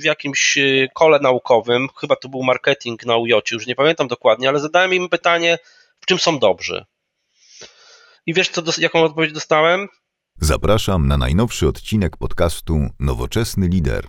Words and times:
w 0.00 0.04
jakimś 0.04 0.58
kole 0.94 1.18
naukowym, 1.22 1.88
chyba 1.96 2.16
to 2.16 2.28
był 2.28 2.42
marketing 2.42 3.06
na 3.06 3.16
UJ, 3.16 3.32
już 3.52 3.66
nie 3.66 3.74
pamiętam 3.74 4.08
dokładnie, 4.08 4.48
ale 4.48 4.60
zadałem 4.60 4.94
im 4.94 5.08
pytanie, 5.08 5.58
w 6.00 6.06
czym 6.06 6.18
są 6.18 6.38
dobrzy. 6.38 6.84
I 8.26 8.34
wiesz, 8.34 8.48
co, 8.48 8.62
jaką 8.78 9.02
odpowiedź 9.02 9.32
dostałem? 9.32 9.88
Zapraszam 10.40 11.08
na 11.08 11.16
najnowszy 11.16 11.68
odcinek 11.68 12.16
podcastu 12.16 12.78
Nowoczesny 13.00 13.68
Lider. 13.68 14.08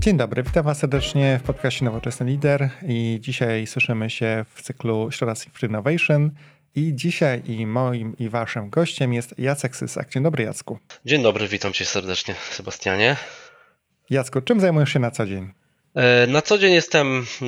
Dzień 0.00 0.16
dobry, 0.16 0.42
witam 0.42 0.64
Was 0.64 0.78
serdecznie 0.78 1.40
w 1.42 1.46
podcaście 1.46 1.84
Nowoczesny 1.84 2.26
Lider 2.26 2.70
i 2.86 3.18
dzisiaj 3.20 3.66
słyszymy 3.66 4.10
się 4.10 4.44
w 4.54 4.62
cyklu 4.62 5.10
Środa 5.10 5.34
Innovation 5.62 6.30
i 6.78 6.94
dzisiaj 6.94 7.42
i 7.46 7.66
moim 7.66 8.16
i 8.18 8.28
Waszym 8.28 8.70
gościem 8.70 9.12
jest 9.12 9.34
Jacek 9.38 9.76
Sysak. 9.76 10.10
Dzień 10.10 10.22
dobry 10.22 10.44
Jacku. 10.44 10.78
Dzień 11.04 11.22
dobry, 11.22 11.48
witam 11.48 11.72
Cię 11.72 11.84
serdecznie 11.84 12.34
Sebastianie. 12.50 13.16
Jacku, 14.10 14.40
czym 14.40 14.60
zajmujesz 14.60 14.92
się 14.92 14.98
na 14.98 15.10
co 15.10 15.26
dzień? 15.26 15.52
E, 15.94 16.26
na 16.26 16.42
co 16.42 16.58
dzień 16.58 16.72
jestem 16.72 17.26
e, 17.42 17.44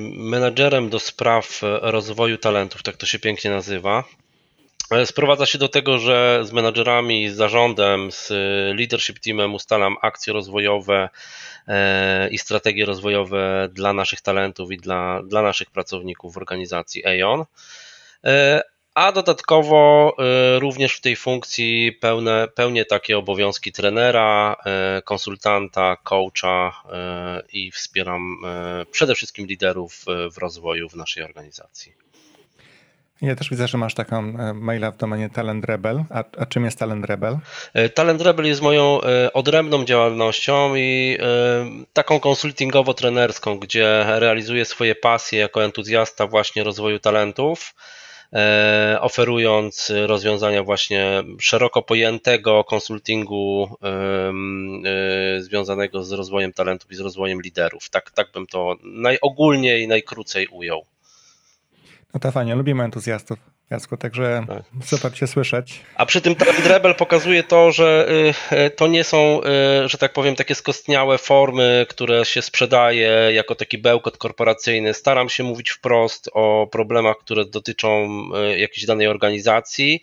menadżerem 0.00 0.90
do 0.90 1.00
spraw 1.00 1.60
rozwoju 1.62 2.38
talentów, 2.38 2.82
tak 2.82 2.96
to 2.96 3.06
się 3.06 3.18
pięknie 3.18 3.50
nazywa. 3.50 4.04
E, 4.90 5.06
sprowadza 5.06 5.46
się 5.46 5.58
do 5.58 5.68
tego, 5.68 5.98
że 5.98 6.40
z 6.44 6.52
menadżerami, 6.52 7.28
z 7.28 7.34
zarządem, 7.34 8.12
z 8.12 8.28
leadership 8.78 9.18
teamem 9.18 9.54
ustalam 9.54 9.96
akcje 10.02 10.32
rozwojowe 10.32 11.08
i 12.30 12.38
strategie 12.38 12.86
rozwojowe 12.86 13.68
dla 13.72 13.92
naszych 13.92 14.20
talentów 14.20 14.72
i 14.72 14.76
dla, 14.76 15.22
dla 15.22 15.42
naszych 15.42 15.70
pracowników 15.70 16.34
w 16.34 16.36
organizacji 16.36 17.02
EON 17.06 17.44
a 18.94 19.12
dodatkowo 19.12 20.12
y, 20.56 20.60
również 20.60 20.96
w 20.96 21.00
tej 21.00 21.16
funkcji 21.16 21.92
pełne, 21.92 22.48
pełnię 22.54 22.84
takie 22.84 23.18
obowiązki 23.18 23.72
trenera, 23.72 24.56
y, 24.98 25.02
konsultanta, 25.02 25.96
coacha 25.96 26.82
i 27.52 27.70
wspieram 27.70 28.36
przede 28.90 29.14
wszystkim 29.14 29.46
liderów 29.46 30.04
w 30.34 30.38
rozwoju 30.38 30.88
w 30.88 30.96
naszej 30.96 31.22
organizacji. 31.22 31.92
Ja 33.22 33.36
też 33.36 33.50
widzę, 33.50 33.68
że 33.68 33.78
masz 33.78 33.94
taką 33.94 34.22
maila 34.54 34.90
w 34.90 34.96
domenie 34.96 35.30
Talent 35.30 35.64
Rebel. 35.64 36.04
A, 36.10 36.24
a, 36.38 36.46
czym 36.46 36.64
jest 36.64 36.78
Talent 36.78 37.04
Rebel? 37.04 37.38
Talent 37.94 38.22
Rebel 38.22 38.46
jest 38.46 38.62
moją 38.62 39.00
odrębną 39.32 39.84
działalnością 39.84 40.76
i 40.76 41.18
taką 41.92 42.18
konsultingowo-trenerską, 42.18 43.58
gdzie 43.58 44.04
realizuję 44.06 44.64
swoje 44.64 44.94
pasje 44.94 45.38
jako 45.38 45.64
entuzjasta 45.64 46.26
właśnie 46.26 46.64
rozwoju 46.64 46.98
talentów 46.98 47.74
E, 47.74 48.03
oferując 49.00 49.92
rozwiązania 50.06 50.62
właśnie 50.62 51.22
szeroko 51.40 51.82
pojętego 51.82 52.64
konsultingu 52.64 53.68
e, 53.82 55.42
związanego 55.42 56.04
z 56.04 56.12
rozwojem 56.12 56.52
talentów 56.52 56.92
i 56.92 56.94
z 56.94 57.00
rozwojem 57.00 57.42
liderów. 57.42 57.90
Tak, 57.90 58.10
tak 58.10 58.32
bym 58.34 58.46
to 58.46 58.76
najogólniej 58.84 59.88
najkrócej 59.88 60.46
ujął. 60.46 60.84
No 62.14 62.20
to 62.20 62.32
fajnie, 62.32 62.54
lubimy 62.54 62.84
entuzjastów. 62.84 63.53
Jacku, 63.70 63.96
także 63.96 64.44
tak. 64.48 64.86
super 64.86 65.14
Cię 65.14 65.26
słyszeć. 65.26 65.80
A 65.94 66.06
przy 66.06 66.20
tym 66.20 66.34
Trend 66.34 66.66
Rebel 66.66 66.94
pokazuje 66.94 67.42
to, 67.42 67.72
że 67.72 68.08
y, 68.52 68.70
to 68.70 68.86
nie 68.86 69.04
są, 69.04 69.40
y, 69.84 69.88
że 69.88 69.98
tak 69.98 70.12
powiem, 70.12 70.36
takie 70.36 70.54
skostniałe 70.54 71.18
formy, 71.18 71.86
które 71.88 72.24
się 72.24 72.42
sprzedaje 72.42 73.10
jako 73.32 73.54
taki 73.54 73.78
bełkot 73.78 74.18
korporacyjny. 74.18 74.94
Staram 74.94 75.28
się 75.28 75.44
mówić 75.44 75.70
wprost 75.70 76.30
o 76.32 76.68
problemach, 76.72 77.16
które 77.18 77.44
dotyczą 77.44 78.08
y, 78.54 78.58
jakiejś 78.58 78.86
danej 78.86 79.06
organizacji 79.06 80.00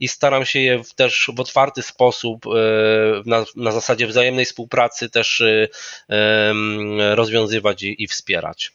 i 0.00 0.08
staram 0.08 0.44
się 0.44 0.58
je 0.58 0.82
też 0.96 1.30
w 1.36 1.40
otwarty 1.40 1.82
sposób, 1.82 2.44
na, 3.26 3.44
na 3.56 3.72
zasadzie 3.72 4.06
wzajemnej 4.06 4.44
współpracy 4.44 5.10
też 5.10 5.42
rozwiązywać 7.14 7.82
i, 7.82 8.02
i 8.02 8.06
wspierać. 8.06 8.72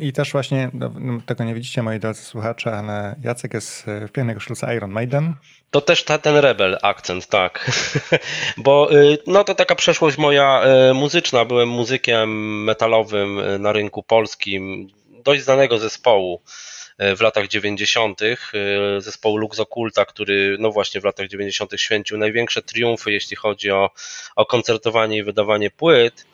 I 0.00 0.12
też 0.12 0.32
właśnie, 0.32 0.70
no, 0.74 0.92
no, 0.98 1.20
tego 1.26 1.44
nie 1.44 1.54
widzicie 1.54 1.82
moi 1.82 1.98
drodzy 1.98 2.22
słuchacze, 2.22 2.72
ale 2.72 3.16
Jacek 3.24 3.54
jest 3.54 3.86
w 4.08 4.12
pięknej 4.12 4.36
koszulce 4.36 4.76
Iron 4.76 4.90
Maiden. 4.90 5.34
To 5.70 5.80
też 5.80 6.04
ta, 6.04 6.18
ten 6.18 6.36
rebel 6.36 6.78
akcent, 6.82 7.26
tak. 7.26 7.70
Bo 8.56 8.96
y, 8.96 9.18
no 9.26 9.44
to 9.44 9.54
taka 9.54 9.74
przeszłość 9.74 10.18
moja 10.18 10.62
y, 10.90 10.94
muzyczna. 10.94 11.44
Byłem 11.44 11.68
muzykiem 11.68 12.64
metalowym 12.64 13.40
na 13.58 13.72
rynku 13.72 14.02
polskim, 14.02 14.88
dość 15.24 15.42
znanego 15.42 15.78
zespołu 15.78 16.40
w 16.98 17.20
latach 17.20 17.48
90. 17.48 18.20
zespołu 18.98 19.36
Lux 19.36 19.60
Occulta, 19.60 20.04
który 20.04 20.56
no 20.58 20.70
właśnie 20.70 21.00
w 21.00 21.04
latach 21.04 21.28
90. 21.28 21.72
święcił 21.76 22.18
największe 22.18 22.62
triumfy, 22.62 23.12
jeśli 23.12 23.36
chodzi 23.36 23.70
o, 23.70 23.90
o 24.36 24.46
koncertowanie 24.46 25.16
i 25.16 25.22
wydawanie 25.22 25.70
płyt. 25.70 26.24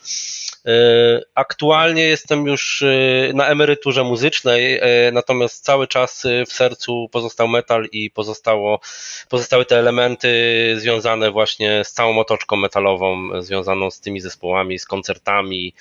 E, 0.66 1.20
aktualnie 1.34 2.02
jestem 2.02 2.46
już 2.46 2.82
e, 2.82 3.32
na 3.34 3.46
emeryturze 3.46 4.04
muzycznej, 4.04 4.78
e, 4.78 5.12
natomiast 5.12 5.64
cały 5.64 5.86
czas 5.86 6.26
w 6.46 6.52
sercu 6.52 7.08
pozostał 7.12 7.48
metal 7.48 7.86
i 7.92 8.10
pozostało, 8.10 8.80
pozostały 9.28 9.64
te 9.64 9.78
elementy 9.78 10.28
związane 10.76 11.30
właśnie 11.30 11.84
z 11.84 11.92
całą 11.92 12.18
otoczką 12.18 12.56
metalową, 12.56 13.42
związaną 13.42 13.90
z 13.90 14.00
tymi 14.00 14.20
zespołami, 14.20 14.78
z 14.78 14.84
koncertami, 14.84 15.74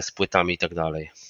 z 0.00 0.10
płytami 0.10 0.54
i 0.54 0.58
tak. 0.58 1.21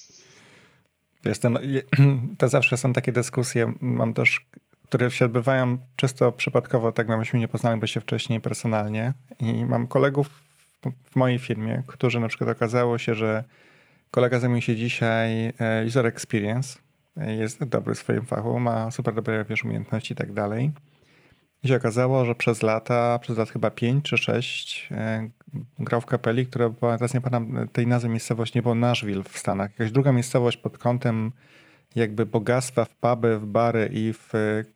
Jestem, 1.25 1.57
to 2.37 2.49
zawsze 2.49 2.77
są 2.77 2.93
takie 2.93 3.11
dyskusje, 3.11 3.73
mam 3.81 4.13
też, 4.13 4.45
które 4.85 5.11
się 5.11 5.25
odbywają 5.25 5.77
czysto 5.95 6.31
przypadkowo, 6.31 6.91
tak 6.91 7.07
myśmy 7.07 7.39
nie 7.39 7.47
poznaliby 7.47 7.87
się 7.87 8.01
wcześniej 8.01 8.41
personalnie 8.41 9.13
i 9.39 9.65
mam 9.65 9.87
kolegów 9.87 10.43
w 11.11 11.15
mojej 11.15 11.39
firmie, 11.39 11.83
którzy 11.87 12.19
na 12.19 12.27
przykład 12.27 12.49
okazało 12.49 12.97
się, 12.97 13.15
że 13.15 13.43
kolega 14.11 14.39
zajmuje 14.39 14.61
się 14.61 14.75
dzisiaj 14.75 15.53
e, 15.59 15.85
user 15.87 16.05
experience, 16.05 16.79
jest 17.17 17.63
dobry 17.63 17.95
w 17.95 17.97
swoim 17.97 18.25
fachu, 18.25 18.59
ma 18.59 18.91
super 18.91 19.13
dobre 19.13 19.45
wiesz, 19.49 19.63
umiejętności 19.63 20.13
i 20.13 20.15
tak 20.15 20.33
dalej. 20.33 20.71
I 21.63 21.67
się 21.67 21.75
okazało, 21.75 22.25
że 22.25 22.35
przez 22.35 22.61
lata, 22.61 23.19
przez 23.19 23.37
lat 23.37 23.49
chyba 23.49 23.71
5 23.71 24.05
czy 24.05 24.17
6 24.17 24.87
e, 24.91 25.29
grał 25.79 26.01
w 26.01 26.05
kapeli, 26.05 26.45
która 26.45 26.69
była, 26.69 26.97
teraz 26.97 27.13
nie 27.13 27.21
pamiętam 27.21 27.67
tej 27.67 27.87
nazwy 27.87 28.09
miejscowości, 28.09 28.57
nie 28.57 28.61
było 28.61 28.75
Nashville 28.75 29.23
w 29.23 29.37
Stanach. 29.37 29.71
Jakaś 29.71 29.91
druga 29.91 30.11
miejscowość 30.11 30.57
pod 30.57 30.77
kątem 30.77 31.31
jakby 31.95 32.25
bogactwa 32.25 32.85
w 32.85 32.95
puby, 32.95 33.39
w 33.39 33.45
bary 33.45 33.89
i 33.93 34.13
w 34.13 34.31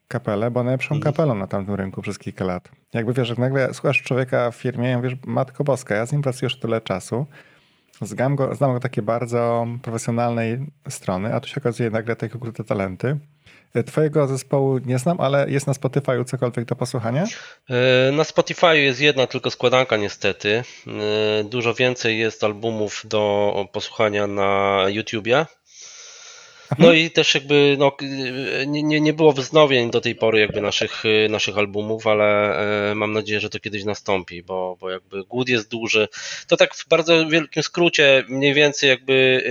kapele, 0.08 0.52
bo 0.52 0.64
najlepszą 0.64 0.96
mhm. 0.96 1.14
kapelą 1.14 1.36
na 1.36 1.48
tamtym 1.48 1.76
rynku 1.76 2.02
przez 2.02 2.20
kilka 2.20 2.46
lat. 2.46 2.72
Jakby 2.94 3.14
wiesz, 3.14 3.30
jak 3.30 3.38
nagle 3.38 3.74
słuchasz 3.74 4.04
człowieka 4.04 4.52
w 4.52 4.56
firmie 4.56 4.98
i 5.00 5.02
wiesz, 5.02 5.16
matko 5.26 5.64
boska, 5.64 5.96
ja 5.96 6.06
z 6.06 6.12
nim 6.12 6.22
pracuję 6.22 6.46
już 6.46 6.60
tyle 6.60 6.82
czasu, 6.82 7.26
znam 8.02 8.36
go, 8.36 8.56
znam 8.56 8.74
go 8.74 8.80
takie 8.80 9.02
bardzo 9.02 9.68
profesjonalnej 9.82 10.72
strony, 10.90 11.34
a 11.34 11.40
tu 11.40 11.48
się 11.48 11.62
okazuje 11.62 11.90
nagle 11.90 12.16
takie 12.16 12.36
ukryte 12.36 12.64
talenty. 12.64 13.18
E, 13.78 13.84
twojego 13.84 14.28
zespołu 14.28 14.78
nie 14.86 15.00
znam, 15.00 15.22
ale 15.22 15.50
jest 15.50 15.68
na 15.68 15.74
Spotify 15.74 16.26
cokolwiek 16.26 16.66
do 16.66 16.76
posłuchania? 16.76 17.26
E, 17.70 18.12
na 18.12 18.24
Spotify 18.24 18.78
jest 18.78 19.02
jedna 19.02 19.28
tylko 19.28 19.52
składanka 19.52 19.98
niestety. 19.98 20.64
Dużo 21.44 21.74
więcej 21.74 22.20
jest 22.20 22.44
albumów 22.44 23.02
do 23.06 23.68
posłuchania 23.72 24.28
na 24.28 24.84
YouTubie. 24.88 25.46
No 26.78 26.94
i 26.94 27.12
też 27.12 27.36
jakby 27.36 27.76
no, 27.80 27.98
nie, 28.68 28.84
nie, 28.84 29.02
nie 29.02 29.14
było 29.14 29.34
wznowień 29.34 29.92
do 29.92 30.02
tej 30.02 30.16
pory 30.16 30.40
jakby 30.40 30.62
naszych, 30.62 31.04
naszych 31.30 31.58
albumów, 31.58 32.08
ale 32.08 32.58
e, 32.92 32.96
mam 32.96 33.14
nadzieję, 33.14 33.40
że 33.40 33.50
to 33.50 33.60
kiedyś 33.60 33.84
nastąpi, 33.84 34.44
bo, 34.44 34.78
bo 34.80 34.90
jakby 34.90 35.24
głód 35.24 35.50
jest 35.50 35.70
duży. 35.70 36.08
To 36.48 36.58
tak 36.58 36.76
w 36.76 36.88
bardzo 36.88 37.28
wielkim 37.28 37.64
skrócie, 37.64 38.24
mniej 38.30 38.54
więcej 38.54 38.90
jakby 38.90 39.44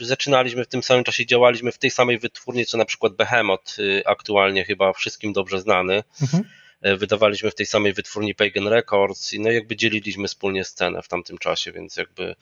e, 0.00 0.04
zaczynaliśmy 0.04 0.64
w 0.64 0.68
tym 0.68 0.82
samym 0.82 1.04
czasie, 1.04 1.26
działaliśmy 1.26 1.72
w 1.72 1.78
tej 1.78 1.90
samej 1.90 2.18
wytwórni, 2.18 2.66
co 2.66 2.78
na 2.78 2.84
przykład 2.84 3.12
Behemoth, 3.12 3.76
aktualnie 4.04 4.64
chyba 4.64 4.92
wszystkim 4.92 5.32
dobrze 5.32 5.60
znany. 5.60 6.02
Mhm 6.22 6.44
wydawaliśmy 6.82 7.50
w 7.50 7.54
tej 7.54 7.66
samej 7.66 7.92
wytwórni 7.92 8.34
Pagan 8.34 8.68
Records 8.68 9.32
i 9.32 9.40
no 9.40 9.50
jakby 9.50 9.76
dzieliliśmy 9.76 10.28
wspólnie 10.28 10.64
scenę 10.64 11.02
w 11.02 11.08
tamtym 11.08 11.38
czasie, 11.38 11.72
więc 11.72 11.96
jakby 11.96 12.34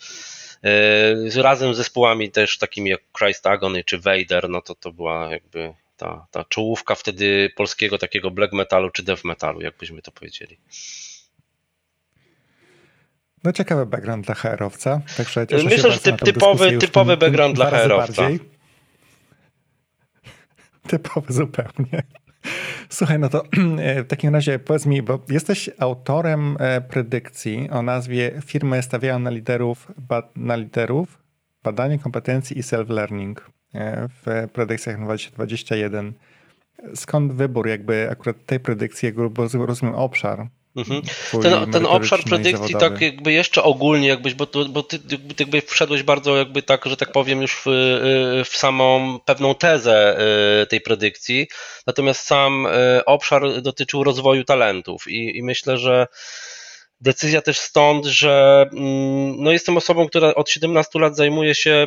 E, 0.64 1.43
razem 1.43 1.75
z 1.75 1.76
zespołami 1.76 2.31
też 2.31 2.58
takimi 2.58 2.90
jak 2.90 3.00
Christ 3.19 3.46
Agony 3.46 3.85
czy 3.85 3.99
Vader, 3.99 4.49
no 4.49 4.62
to 4.62 4.75
to 4.75 4.93
była 4.93 5.31
jakby 5.31 5.75
ta, 5.96 6.26
ta 6.31 6.44
czołówka 6.44 6.94
wtedy 6.94 7.50
polskiego 7.56 7.99
takiego 7.99 8.31
black 8.31 8.52
metalu 8.52 8.90
czy 8.90 9.02
death 9.02 9.25
metalu, 9.25 9.61
jakbyśmy 9.61 10.02
to 10.02 10.12
powiedzieli. 10.12 10.58
No 13.44 13.52
ciekawy 13.52 13.87
background 13.87 14.26
dla 14.26 14.34
HR-owca. 14.34 15.00
Także 15.17 15.46
Myślę, 15.64 15.93
że 15.93 15.99
typ, 15.99 16.20
typowy, 16.20 16.79
typowy 16.79 17.17
background 17.17 17.56
dla 17.56 17.70
HR-owca. 17.70 18.29
Typowy 20.88 21.32
zupełnie. 21.32 22.02
Słuchaj, 22.88 23.19
no 23.19 23.29
to 23.29 23.43
w 24.05 24.06
takim 24.08 24.35
razie 24.35 24.58
powiedz 24.58 24.87
mi, 24.87 25.02
bo 25.02 25.20
jesteś 25.29 25.70
autorem 25.79 26.56
e, 26.61 26.81
predykcji 26.81 27.70
o 27.70 27.82
nazwie 27.82 28.32
Firmy 28.44 28.82
stawiają 28.82 29.19
na 29.19 29.31
liderów, 29.31 29.93
na 30.37 30.56
liderów 30.56 31.19
badanie 31.62 31.99
kompetencji 31.99 32.58
i 32.58 32.62
self-learning 32.62 33.35
e, 33.75 34.08
w 34.08 34.49
predykcjach 34.52 35.05
2021. 35.05 36.12
skąd 36.94 37.32
wybór 37.32 37.69
jakby 37.69 38.11
akurat 38.11 38.46
tej 38.46 38.61
predykcji, 38.61 39.12
bo 39.31 39.49
rozumiem 39.67 39.94
obszar, 39.94 40.49
Mhm. 40.79 41.03
Ten, 41.43 41.73
ten 41.73 41.87
obszar 41.87 42.21
predykcji 42.25 42.75
tak 42.75 43.01
jakby 43.01 43.33
jeszcze 43.33 43.63
ogólnie, 43.63 44.09
jakbyś, 44.09 44.35
bo, 44.35 44.47
bo 44.69 44.83
ty 44.83 44.99
jakby 45.39 45.63
wszedłeś 45.63 46.03
bardzo 46.03 46.37
jakby 46.37 46.63
tak, 46.63 46.87
że 46.87 46.97
tak 46.97 47.13
powiem 47.13 47.43
już 47.43 47.57
w, 47.65 47.67
w 48.45 48.57
samą 48.57 49.19
pewną 49.25 49.55
tezę 49.55 50.19
e, 50.63 50.67
tej 50.67 50.81
predykcji, 50.81 51.49
natomiast 51.87 52.27
sam 52.27 52.67
obszar 53.07 53.63
dotyczył 53.63 54.05
rozwoju 54.05 54.45
talentów 54.45 55.09
i, 55.09 55.37
i 55.37 55.43
myślę, 55.43 55.79
że 55.79 56.07
Decyzja 57.00 57.43
też 57.43 57.59
stąd, 57.59 58.06
że 58.06 58.65
mm, 58.73 59.43
no 59.43 59.53
jestem 59.53 59.77
osobą, 59.77 60.09
która 60.09 60.35
od 60.35 60.50
17 60.50 60.99
lat 60.99 61.17
zajmuje 61.17 61.55
się 61.55 61.87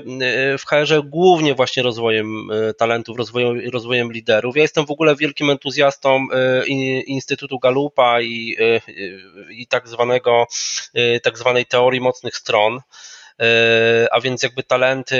y, 0.53 0.57
w 0.57 0.65
HR 0.65 1.03
głównie 1.03 1.55
właśnie 1.55 1.83
rozwojem 1.83 2.51
y, 2.51 2.73
talentów, 2.73 3.17
rozwojem, 3.17 3.69
rozwojem 3.69 4.11
liderów. 4.11 4.55
Ja 4.55 4.61
jestem 4.61 4.85
w 4.85 4.91
ogóle 4.91 5.15
wielkim 5.15 5.49
entuzjastą 5.49 6.27
y, 6.63 6.65
Instytutu 7.01 7.59
Galupa 7.59 8.21
i, 8.21 8.57
i 9.49 9.67
tak 9.67 9.87
zwanego, 9.87 10.47
tak 11.23 11.37
zwanej 11.37 11.65
teorii 11.65 12.01
mocnych 12.01 12.35
stron. 12.35 12.79
A 14.11 14.19
więc 14.21 14.43
jakby 14.43 14.63
talenty 14.63 15.17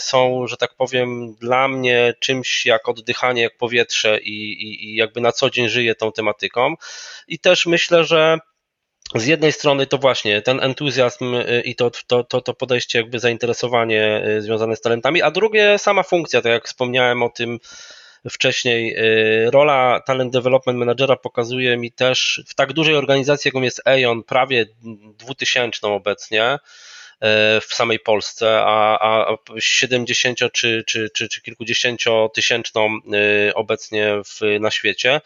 są, 0.00 0.46
że 0.46 0.56
tak 0.56 0.74
powiem, 0.74 1.34
dla 1.34 1.68
mnie 1.68 2.14
czymś 2.20 2.66
jak 2.66 2.88
oddychanie, 2.88 3.42
jak 3.42 3.56
powietrze 3.56 4.18
i, 4.18 4.52
i, 4.52 4.90
i 4.90 4.96
jakby 4.96 5.20
na 5.20 5.32
co 5.32 5.50
dzień 5.50 5.68
żyję 5.68 5.94
tą 5.94 6.12
tematyką. 6.12 6.74
I 7.28 7.38
też 7.38 7.66
myślę, 7.66 8.04
że 8.04 8.38
z 9.14 9.26
jednej 9.26 9.52
strony 9.52 9.86
to 9.86 9.98
właśnie 9.98 10.42
ten 10.42 10.60
entuzjazm 10.60 11.34
y, 11.34 11.62
i 11.64 11.74
to, 11.74 11.90
to, 12.06 12.24
to, 12.24 12.40
to 12.40 12.54
podejście, 12.54 12.98
jakby 12.98 13.18
zainteresowanie 13.18 14.24
y, 14.28 14.42
związane 14.42 14.76
z 14.76 14.80
talentami, 14.80 15.22
a 15.22 15.30
drugie 15.30 15.78
sama 15.78 16.02
funkcja, 16.02 16.42
tak 16.42 16.52
jak 16.52 16.66
wspomniałem 16.66 17.22
o 17.22 17.28
tym 17.28 17.58
wcześniej, 18.30 18.96
y, 19.46 19.50
rola 19.50 20.00
Talent 20.06 20.32
Development 20.32 20.78
Managera 20.78 21.16
pokazuje 21.16 21.76
mi 21.76 21.92
też 21.92 22.42
w 22.46 22.54
tak 22.54 22.72
dużej 22.72 22.96
organizacji, 22.96 23.48
jaką 23.48 23.62
jest 23.62 23.82
EON, 23.88 24.22
prawie 24.22 24.66
dwutysięczną 25.18 25.94
obecnie, 25.94 26.58
w 27.60 27.74
samej 27.74 28.00
Polsce, 28.00 28.60
a, 28.64 28.98
a 29.00 29.36
70 29.58 30.38
czy, 30.52 30.82
czy, 30.86 31.10
czy, 31.14 31.28
czy 31.28 31.42
kilkudziesięciotysięczną 31.42 32.98
obecnie 33.54 34.22
w, 34.24 34.60
na 34.60 34.70
świecie. 34.70 35.20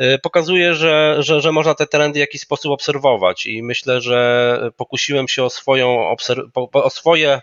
Y, 0.00 0.18
pokazuje, 0.18 0.74
że, 0.74 1.16
że, 1.18 1.40
że 1.40 1.52
można 1.52 1.74
te 1.74 1.86
trendy 1.86 2.18
w 2.18 2.20
jakiś 2.20 2.40
sposób 2.40 2.72
obserwować 2.72 3.46
i 3.46 3.62
myślę, 3.62 4.00
że 4.00 4.70
pokusiłem 4.76 5.28
się 5.28 5.44
o, 5.44 5.50
swoją, 5.50 6.16
o 6.72 6.90
swoje 6.90 7.40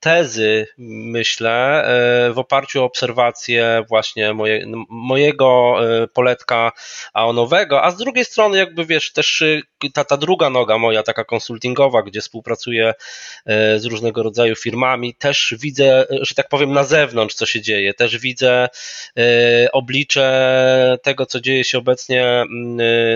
tezy, 0.00 0.66
myślę, 0.78 1.84
e, 1.84 2.32
w 2.32 2.38
oparciu 2.38 2.82
o 2.82 2.84
obserwacje 2.84 3.84
właśnie 3.88 4.34
moje, 4.34 4.66
mojego 4.88 5.76
e, 6.02 6.06
poletka 6.06 6.72
aonowego, 7.14 7.84
a 7.84 7.90
z 7.90 7.96
drugiej 7.96 8.24
strony 8.24 8.58
jakby 8.58 8.86
wiesz, 8.86 9.12
też 9.12 9.40
y, 9.40 9.62
ta, 9.94 10.04
ta 10.04 10.16
druga 10.16 10.50
noga 10.50 10.78
moja, 10.78 11.02
taka 11.02 11.24
konsultingowa, 11.24 12.02
gdzie 12.02 12.20
współpracuję 12.20 12.94
e, 13.46 13.78
z 13.80 13.84
różnego 13.84 14.22
rodzaju 14.22 14.56
firmami, 14.56 15.14
też 15.14 15.54
widzę, 15.58 16.06
że 16.10 16.34
tak 16.34 16.48
powiem, 16.48 16.72
na 16.72 16.84
zewnątrz, 16.84 17.34
co 17.34 17.46
się 17.46 17.60
dzieje, 17.60 17.94
też 17.94 18.18
widzę 18.18 18.68
oblicze 19.72 20.98
tego, 21.02 21.26
co 21.26 21.40
dzieje 21.40 21.64
się 21.64 21.78
obecnie 21.78 22.44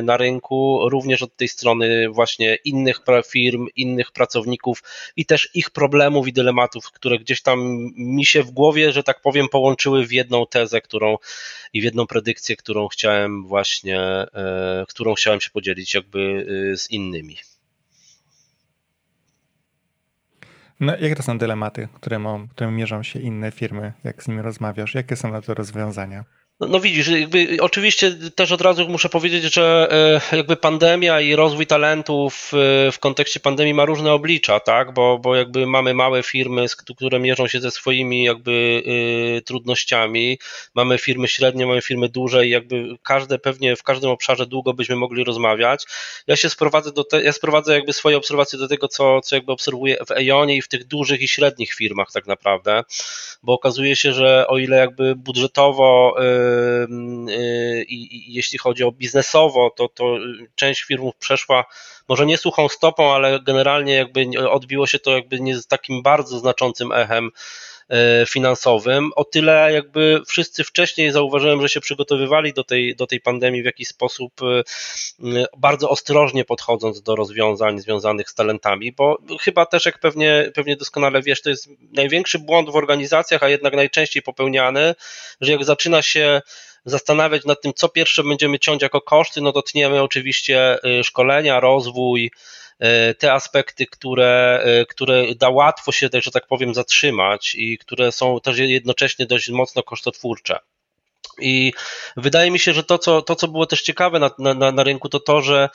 na 0.03 0.17
rynku, 0.17 0.88
również 0.88 1.23
od 1.23 1.37
tej 1.37 1.49
strony 1.49 2.09
właśnie 2.09 2.59
innych 2.65 3.00
firm, 3.31 3.67
innych 3.77 4.12
pracowników 4.12 4.82
i 5.17 5.27
też 5.27 5.50
ich 5.55 5.71
problemów 5.71 6.29
i 6.29 6.32
dylematów, 6.32 6.69
które 6.93 7.19
gdzieś 7.19 7.43
tam 7.43 7.61
mi 7.96 8.25
się 8.25 8.43
w 8.43 8.50
głowie, 8.50 8.93
że 8.93 9.02
tak 9.02 9.20
powiem, 9.20 9.49
połączyły 9.49 10.06
w 10.06 10.12
jedną 10.12 10.46
tezę, 10.46 10.81
którą 10.81 11.17
i 11.72 11.81
w 11.81 11.84
jedną 11.84 12.06
predykcję, 12.06 12.56
którą 12.56 12.88
chciałem 12.88 13.46
właśnie, 13.46 14.00
e, 14.00 14.84
którą 14.88 15.14
chciałem 15.14 15.40
się 15.40 15.50
podzielić 15.50 15.94
jakby 15.94 16.46
e, 16.72 16.76
z 16.76 16.90
innymi. 16.90 17.37
No, 20.81 20.93
jakie 20.93 21.17
to 21.17 21.22
są 21.22 21.38
dylematy, 21.38 21.88
które, 21.94 22.46
które 22.50 22.70
mierzą 22.70 23.02
się 23.02 23.20
inne 23.20 23.50
firmy, 23.50 23.93
jak 24.05 24.22
z 24.22 24.28
nimi 24.28 24.43
rozmawiasz? 24.43 24.94
Jakie 24.94 25.17
są 25.17 25.32
na 25.32 25.43
to 25.43 25.55
rozwiązania? 25.55 26.25
No, 26.61 26.67
no, 26.67 26.81
widzisz, 26.81 27.09
jakby 27.09 27.57
oczywiście 27.61 28.12
też 28.35 28.53
od 28.53 28.61
razu 28.61 28.89
muszę 28.89 29.09
powiedzieć, 29.09 29.55
że 29.55 29.89
e, 30.33 30.37
jakby 30.37 30.57
pandemia 30.57 31.21
i 31.21 31.37
rozwój 31.37 31.67
talentów 31.67 32.53
e, 32.55 32.93
w 32.93 32.99
kontekście 32.99 33.41
pandemii 33.41 33.75
ma 33.75 33.85
różne 33.85 34.12
oblicza, 34.12 34.61
tak? 34.61 34.95
Bo, 34.95 35.19
bo 35.19 35.37
jakby 35.37 35.67
mamy 35.67 35.95
małe 35.95 36.23
firmy, 36.23 36.67
które 36.87 37.19
mierzą 37.21 37.49
się 37.49 37.61
ze 37.61 37.71
swoimi 37.71 38.25
jakby 38.25 38.83
e, 39.39 39.41
trudnościami, 39.41 40.39
mamy 40.75 40.99
firmy 40.99 41.29
średnie, 41.29 41.67
mamy 41.67 41.83
firmy 41.83 42.09
duże 42.09 42.47
i 42.47 42.51
jakby 42.51 42.97
każde 43.03 43.39
pewnie 43.39 43.77
w 43.77 43.83
każdym 43.83 44.11
obszarze 44.11 44.47
długo 44.47 44.75
byśmy 44.75 44.97
mogli 44.97 45.25
rozmawiać. 45.25 45.85
Ja 46.27 46.37
się 46.37 46.51
sprowadzę 46.51 46.93
do 46.93 47.05
te, 47.05 47.23
ja 47.23 47.33
sprowadzę 47.33 47.75
jakby 47.75 47.93
swoje 47.93 48.17
obserwacje 48.17 48.59
do 48.59 48.69
tego, 48.69 48.89
co, 48.89 49.21
co 49.21 49.37
jakby 49.37 49.53
obserwuję 49.53 49.97
w 50.06 50.11
Eonie 50.11 50.56
i 50.56 50.63
w 50.63 50.69
tych 50.69 50.87
dużych 50.87 51.23
i 51.23 51.29
średnich 51.29 51.75
firmach 51.75 52.13
tak 52.13 52.27
naprawdę, 52.27 52.83
bo 53.43 53.53
okazuje 53.53 53.97
się, 53.97 54.13
że 54.13 54.47
o 54.49 54.59
ile 54.59 54.77
jakby 54.77 55.17
budżetowo 55.17 56.17
i, 57.88 58.35
jeśli 58.35 58.58
chodzi 58.58 58.85
o 58.85 58.93
biznesowo, 58.93 59.70
to, 59.70 59.88
to 59.88 60.17
część 60.55 60.82
firmów 60.82 61.17
przeszła 61.17 61.64
może 62.08 62.26
nie 62.26 62.38
suchą 62.38 62.69
stopą, 62.69 63.12
ale 63.12 63.41
generalnie 63.41 63.94
jakby 63.94 64.26
odbiło 64.50 64.87
się 64.87 64.99
to 64.99 65.11
jakby 65.11 65.41
nie 65.41 65.56
z 65.56 65.67
takim 65.67 66.02
bardzo 66.02 66.38
znaczącym 66.38 66.93
echem 66.93 67.26
y, 67.26 67.31
finansowym. 68.29 69.11
O 69.17 69.25
tyle 69.25 69.73
jakby 69.73 70.21
wszyscy 70.27 70.65
wcześniej 70.65 71.13
zauważyłem, 71.13 71.63
że 71.63 71.69
się 71.69 71.81
przygotowywali 71.81 72.53
do 72.53 72.65
tej, 72.65 72.97
do 72.97 73.07
tej 73.07 73.21
pandemii 73.21 73.63
w 73.63 73.65
jakiś 73.65 73.89
sposób 73.89 74.33
y, 74.43 75.45
bardzo 75.57 75.91
ostrożnie 75.91 76.45
podchodząc 76.45 77.03
do 77.03 77.17
rozwiązań 77.17 77.79
związanych 77.79 78.31
z 78.31 78.35
talentami, 78.35 78.93
bo 78.93 79.19
chyba 79.41 79.67
też 79.67 79.87
jak 79.87 79.99
pewnie, 79.99 80.51
pewnie 80.55 80.77
doskonale 80.77 81.23
wiesz, 81.23 81.43
to 81.43 81.51
jest 81.51 81.69
największy 81.93 82.39
błąd 82.39 82.71
w 82.71 82.77
organizacjach, 82.77 83.43
a 83.43 83.49
jednak 83.49 83.75
najczęściej 83.75 84.23
popełniany, 84.23 84.95
że 85.41 85.53
jak 85.53 85.65
zaczyna 85.65 86.03
się 86.03 86.41
zastanawiać 86.85 87.45
nad 87.45 87.61
tym, 87.61 87.73
co 87.75 87.89
pierwsze 87.89 88.25
będziemy 88.25 88.59
ciąć 88.59 88.83
jako 88.83 89.01
koszty, 89.01 89.41
no 89.41 89.53
to 89.53 89.63
tniemy 89.63 90.03
oczywiście 90.03 90.79
y, 91.01 91.05
szkolenia, 91.05 91.61
rozwój, 91.61 92.31
te 93.19 93.32
aspekty, 93.32 93.87
które, 93.87 94.65
y, 94.82 94.87
które 94.87 95.35
da 95.35 95.49
łatwo 95.49 95.93
się, 95.93 96.09
że 96.12 96.31
tak 96.31 96.47
powiem, 96.47 96.75
zatrzymać 96.75 97.55
i 97.55 97.79
które 97.79 98.12
są 98.12 98.41
też 98.41 98.59
jednocześnie 98.59 99.27
dość 99.27 99.49
mocno 99.49 99.82
kosztotwórcze. 99.82 100.59
I 101.41 101.73
wydaje 102.17 102.50
mi 102.50 102.59
się, 102.59 102.73
że 102.73 102.85
to, 102.85 102.99
co, 102.99 103.23
to, 103.23 103.35
co 103.37 103.49
było 103.49 103.67
też 103.67 103.82
ciekawe 103.82 104.19
na, 104.19 104.55
na, 104.55 104.73
na 104.73 104.84
rynku, 104.84 105.08
to 105.08 105.20
to, 105.20 105.43
że 105.43 105.69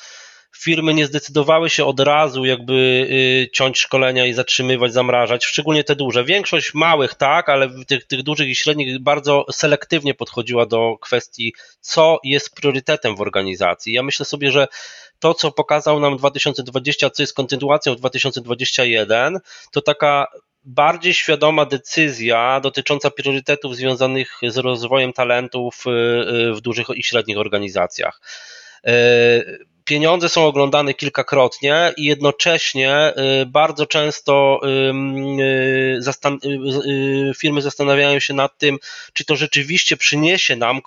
firmy 0.57 0.93
nie 0.93 1.05
zdecydowały 1.05 1.69
się 1.69 1.85
od 1.85 1.99
razu 1.99 2.45
jakby 2.45 2.73
y, 2.73 3.49
ciąć 3.53 3.79
szkolenia 3.79 4.25
i 4.25 4.33
zatrzymywać, 4.33 4.93
zamrażać, 4.93 5.45
szczególnie 5.45 5.83
te 5.83 5.95
duże. 5.95 6.23
Większość 6.23 6.73
małych 6.73 7.13
tak, 7.15 7.49
ale 7.49 7.69
tych, 7.87 8.05
tych 8.07 8.23
dużych 8.23 8.47
i 8.47 8.55
średnich 8.55 8.99
bardzo 8.99 9.45
selektywnie 9.51 10.13
podchodziła 10.13 10.65
do 10.65 10.97
kwestii, 11.01 11.53
co 11.81 12.19
jest 12.23 12.55
priorytetem 12.55 13.15
w 13.15 13.21
organizacji. 13.21 13.93
Ja 13.93 14.03
myślę 14.03 14.25
sobie, 14.25 14.51
że 14.51 14.67
to, 15.19 15.33
co 15.33 15.51
pokazał 15.51 15.99
nam 15.99 16.17
2020, 16.17 17.09
co 17.09 17.23
jest 17.23 17.33
kontynuacją 17.33 17.95
2021, 17.95 19.39
to 19.71 19.81
taka 19.81 20.27
bardziej 20.63 21.13
świadoma 21.13 21.65
decyzja 21.65 22.59
dotycząca 22.59 23.11
priorytetów 23.11 23.75
związanych 23.75 24.39
z 24.47 24.57
rozwojem 24.57 25.13
talentów 25.13 25.83
y, 25.87 25.89
y, 25.89 26.53
w 26.53 26.61
dużych 26.61 26.87
i 26.95 27.03
średnich 27.03 27.37
organizacjach 27.37 28.21
pieniądze 29.85 30.29
są 30.29 30.45
oglądane 30.45 30.93
kilkakrotnie 30.93 31.93
i 31.97 32.05
jednocześnie 32.05 33.13
y, 33.41 33.45
bardzo 33.45 33.85
często 33.85 34.61
y, 34.63 34.93
y, 36.89 37.31
firmy 37.37 37.61
zastanawiają 37.61 38.19
się 38.19 38.33
nad 38.33 38.57
tym, 38.57 38.77
czy 39.13 39.25
to 39.25 39.35
rzeczywiście 39.35 39.97
przyniesie 39.97 40.55
nam 40.55 40.81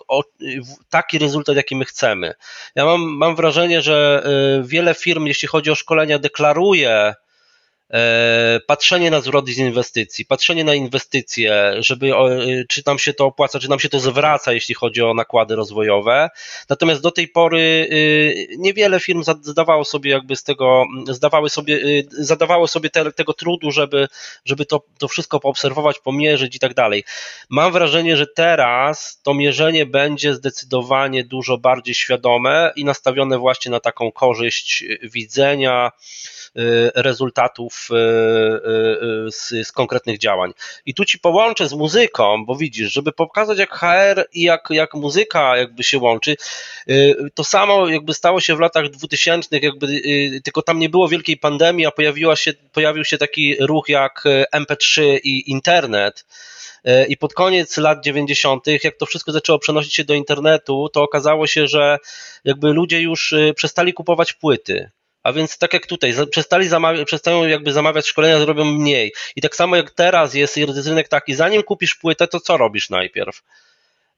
taki 0.91 1.19
rezultat, 1.19 1.57
jaki 1.57 1.77
my 1.77 1.85
chcemy. 1.85 2.35
Ja 2.75 2.85
mam, 2.85 3.01
mam 3.01 3.37
wrażenie, 3.37 3.83
że 3.83 4.23
wiele 4.63 4.95
firm, 4.95 5.27
jeśli 5.27 5.49
chodzi 5.49 5.71
o 5.71 5.75
szkolenia, 5.75 6.19
deklaruje, 6.19 7.15
patrzenie 8.67 9.11
na 9.11 9.21
zwrot 9.21 9.49
z 9.49 9.59
inwestycji, 9.59 10.25
patrzenie 10.25 10.65
na 10.65 10.75
inwestycje, 10.75 11.75
żeby 11.79 12.15
e, 12.15 12.65
czy 12.69 12.83
nam 12.87 12.99
się 12.99 13.15
to 13.15 13.27
opłaca, 13.27 13.59
czy 13.59 13.71
nam 13.71 13.81
się 13.81 13.89
to 13.89 14.01
zwraca, 14.01 14.53
jeśli 14.53 14.75
chodzi 14.75 15.03
o 15.03 15.15
nakłady 15.15 15.57
rozwojowe. 15.57 16.29
Natomiast 16.69 17.03
do 17.03 17.11
tej 17.11 17.29
pory 17.29 17.89
e, 17.91 17.95
niewiele 18.59 19.01
firm 19.01 19.23
zdawało 19.43 19.85
sobie 19.85 20.11
jakby 20.11 20.37
z 20.37 20.45
tego, 20.45 20.85
zdawały 21.07 21.51
sobie, 21.51 21.81
zadawało 22.11 22.69
sobie 22.69 22.91
te, 22.91 23.13
tego 23.13 23.35
trudu, 23.35 23.71
żeby, 23.71 24.09
żeby 24.45 24.67
to, 24.67 24.85
to 24.99 25.09
wszystko 25.09 25.41
poobserwować, 25.41 25.99
pomierzyć 25.99 26.57
i 26.57 26.59
tak 26.59 26.75
dalej. 26.75 27.05
Mam 27.49 27.73
wrażenie, 27.73 28.17
że 28.17 28.27
teraz 28.27 29.21
to 29.23 29.35
mierzenie 29.35 29.87
będzie 29.87 30.35
zdecydowanie 30.35 31.25
dużo 31.25 31.59
bardziej 31.59 31.95
świadome 31.95 32.73
i 32.77 32.85
nastawione 32.85 33.39
właśnie 33.39 33.71
na 33.71 33.81
taką 33.81 34.13
korzyść 34.13 34.85
widzenia, 35.03 35.93
Y, 36.57 36.91
rezultatów 36.95 37.78
efektów 37.79 37.89
z, 39.31 39.67
z 39.67 39.73
konkretnych 39.73 40.19
działań. 40.19 40.53
I 40.87 40.95
tu 40.95 41.05
ci 41.05 41.19
połączę 41.19 41.69
z 41.69 41.73
muzyką, 41.73 42.45
bo 42.45 42.57
widzisz, 42.57 42.93
żeby 42.93 43.13
pokazać 43.13 43.59
jak 43.59 43.71
HR 43.71 44.27
i 44.33 44.43
jak, 44.43 44.69
jak 44.71 44.95
muzyka 44.95 45.57
jakby 45.57 45.83
się 45.83 45.99
łączy, 45.99 46.37
to 47.35 47.45
samo 47.45 47.89
jakby 47.89 48.15
stało 48.15 48.41
się 48.41 48.57
w 48.57 48.61
latach 48.61 48.89
2000, 48.89 49.59
jakby, 49.59 49.87
tylko 50.45 50.63
tam 50.63 50.79
nie 50.79 50.89
było 50.89 51.09
wielkiej 51.09 51.37
pandemii, 51.37 51.87
a 51.87 51.91
pojawiła 51.91 52.37
się, 52.37 52.53
pojawił 52.73 53.05
się 53.05 53.19
taki 53.19 53.57
ruch 53.61 53.89
jak 53.89 54.25
MP3 54.55 55.19
i 55.23 55.51
internet. 55.51 56.25
E, 56.85 57.07
I 57.07 57.17
pod 57.17 57.35
koniec 57.35 57.77
lat 57.77 58.05
90., 58.05 58.67
jak 58.85 58.97
to 58.97 59.07
wszystko 59.07 59.33
zaczęło 59.33 59.59
przenosić 59.59 59.95
się 59.95 60.05
do 60.05 60.15
internetu, 60.15 60.89
to 60.93 61.03
okazało 61.03 61.47
się, 61.47 61.67
że 61.67 61.99
jakby 62.45 62.73
ludzie 62.73 63.01
już 63.01 63.33
e, 63.33 63.55
przestali 63.55 63.93
kupować 63.93 64.33
płyty. 64.33 64.91
A 65.23 65.33
więc 65.33 65.59
tak 65.59 65.73
jak 65.73 65.87
tutaj, 65.87 66.15
przestali 66.31 66.69
zamawiać, 66.69 67.07
przestają 67.07 67.47
jakby 67.47 67.73
zamawiać 67.73 68.07
szkolenia, 68.07 68.41
zrobią 68.41 68.65
mniej. 68.65 69.13
I 69.37 69.41
tak 69.41 69.57
samo 69.57 69.77
jak 69.77 69.91
teraz 69.91 70.35
jest 70.35 70.57
rynek 70.87 71.09
taki, 71.09 71.35
zanim 71.35 71.63
kupisz 71.63 71.95
płytę, 71.95 72.29
to 72.29 72.41
co 72.41 72.57
robisz 72.57 72.91
najpierw? 72.91 73.43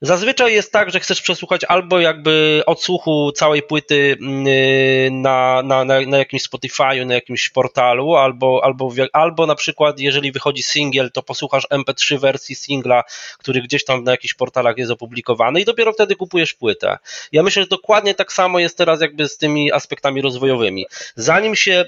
Zazwyczaj 0.02 0.54
jest 0.54 0.72
tak, 0.72 0.90
że 0.90 1.00
chcesz 1.00 1.22
przesłuchać 1.22 1.64
albo 1.64 2.00
jakby 2.00 2.62
odsłuchu 2.66 3.32
całej 3.32 3.62
płyty 3.62 4.16
mm, 4.20 4.46
y, 4.46 5.08
na, 5.12 5.62
na, 5.62 5.84
na, 5.84 6.00
na 6.00 6.18
jakimś 6.18 6.42
Spotify'u, 6.42 7.06
na 7.06 7.14
jakimś 7.14 7.48
portalu, 7.48 8.16
albo, 8.16 8.60
albo, 8.64 8.92
albo 9.12 9.46
na 9.46 9.54
przykład 9.54 10.00
jeżeli 10.00 10.32
wychodzi 10.32 10.62
singiel, 10.62 11.10
to 11.12 11.22
posłuchasz 11.22 11.66
MP3 11.70 12.18
wersji 12.18 12.54
singla, 12.54 13.02
który 13.38 13.62
gdzieś 13.62 13.84
tam 13.84 14.04
na 14.04 14.10
jakichś 14.10 14.34
portalach 14.34 14.78
jest 14.78 14.90
opublikowany 14.90 15.60
i 15.60 15.64
dopiero 15.64 15.92
wtedy 15.92 16.16
kupujesz 16.16 16.54
płytę. 16.54 16.98
Ja 17.32 17.42
myślę, 17.42 17.62
że 17.62 17.68
dokładnie 17.68 18.14
tak 18.14 18.32
samo 18.32 18.58
jest 18.58 18.78
teraz 18.78 19.00
jakby 19.00 19.28
z 19.28 19.36
tymi 19.36 19.72
aspektami 19.72 20.22
rozwojowymi. 20.22 20.86
Zanim 21.16 21.56
się 21.56 21.84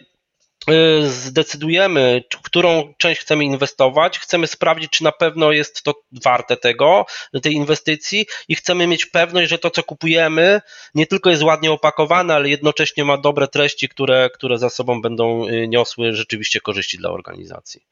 zdecydujemy, 1.02 2.24
w 2.30 2.42
którą 2.42 2.94
część 2.98 3.20
chcemy 3.20 3.44
inwestować, 3.44 4.18
chcemy 4.18 4.46
sprawdzić, 4.46 4.90
czy 4.90 5.04
na 5.04 5.12
pewno 5.12 5.52
jest 5.52 5.82
to 5.82 5.94
warte 6.24 6.56
tego, 6.56 7.06
tej 7.42 7.52
inwestycji 7.52 8.26
i 8.48 8.54
chcemy 8.54 8.86
mieć 8.86 9.06
pewność, 9.06 9.50
że 9.50 9.58
to, 9.58 9.70
co 9.70 9.82
kupujemy, 9.82 10.60
nie 10.94 11.06
tylko 11.06 11.30
jest 11.30 11.42
ładnie 11.42 11.72
opakowane, 11.72 12.34
ale 12.34 12.48
jednocześnie 12.48 13.04
ma 13.04 13.18
dobre 13.18 13.48
treści, 13.48 13.88
które, 13.88 14.30
które 14.34 14.58
za 14.58 14.70
sobą 14.70 15.02
będą 15.02 15.48
y, 15.48 15.68
niosły 15.68 16.12
rzeczywiście 16.12 16.60
korzyści 16.60 16.98
dla 16.98 17.10
organizacji. 17.10 17.82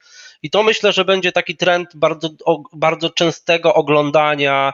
I 0.43 0.51
to 0.51 0.63
myślę, 0.63 0.93
że 0.93 1.05
będzie 1.05 1.33
taki 1.33 1.57
trend 1.57 1.89
bardzo, 1.95 2.29
bardzo 2.73 3.11
częstego 3.11 3.75
oglądania 3.75 4.73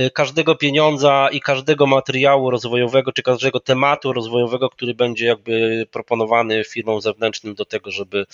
y, 0.00 0.10
każdego 0.10 0.54
pieniądza 0.54 1.28
i 1.32 1.40
każdego 1.40 1.86
materiału 1.86 2.50
rozwojowego, 2.50 3.12
czy 3.12 3.22
każdego 3.22 3.60
tematu 3.60 4.12
rozwojowego, 4.12 4.70
który 4.70 4.94
będzie 4.94 5.26
jakby 5.26 5.86
proponowany 5.90 6.64
firmom 6.64 7.00
zewnętrznym 7.00 7.35
do 7.44 7.64
tego, 7.64 7.90
żeby, 7.90 8.26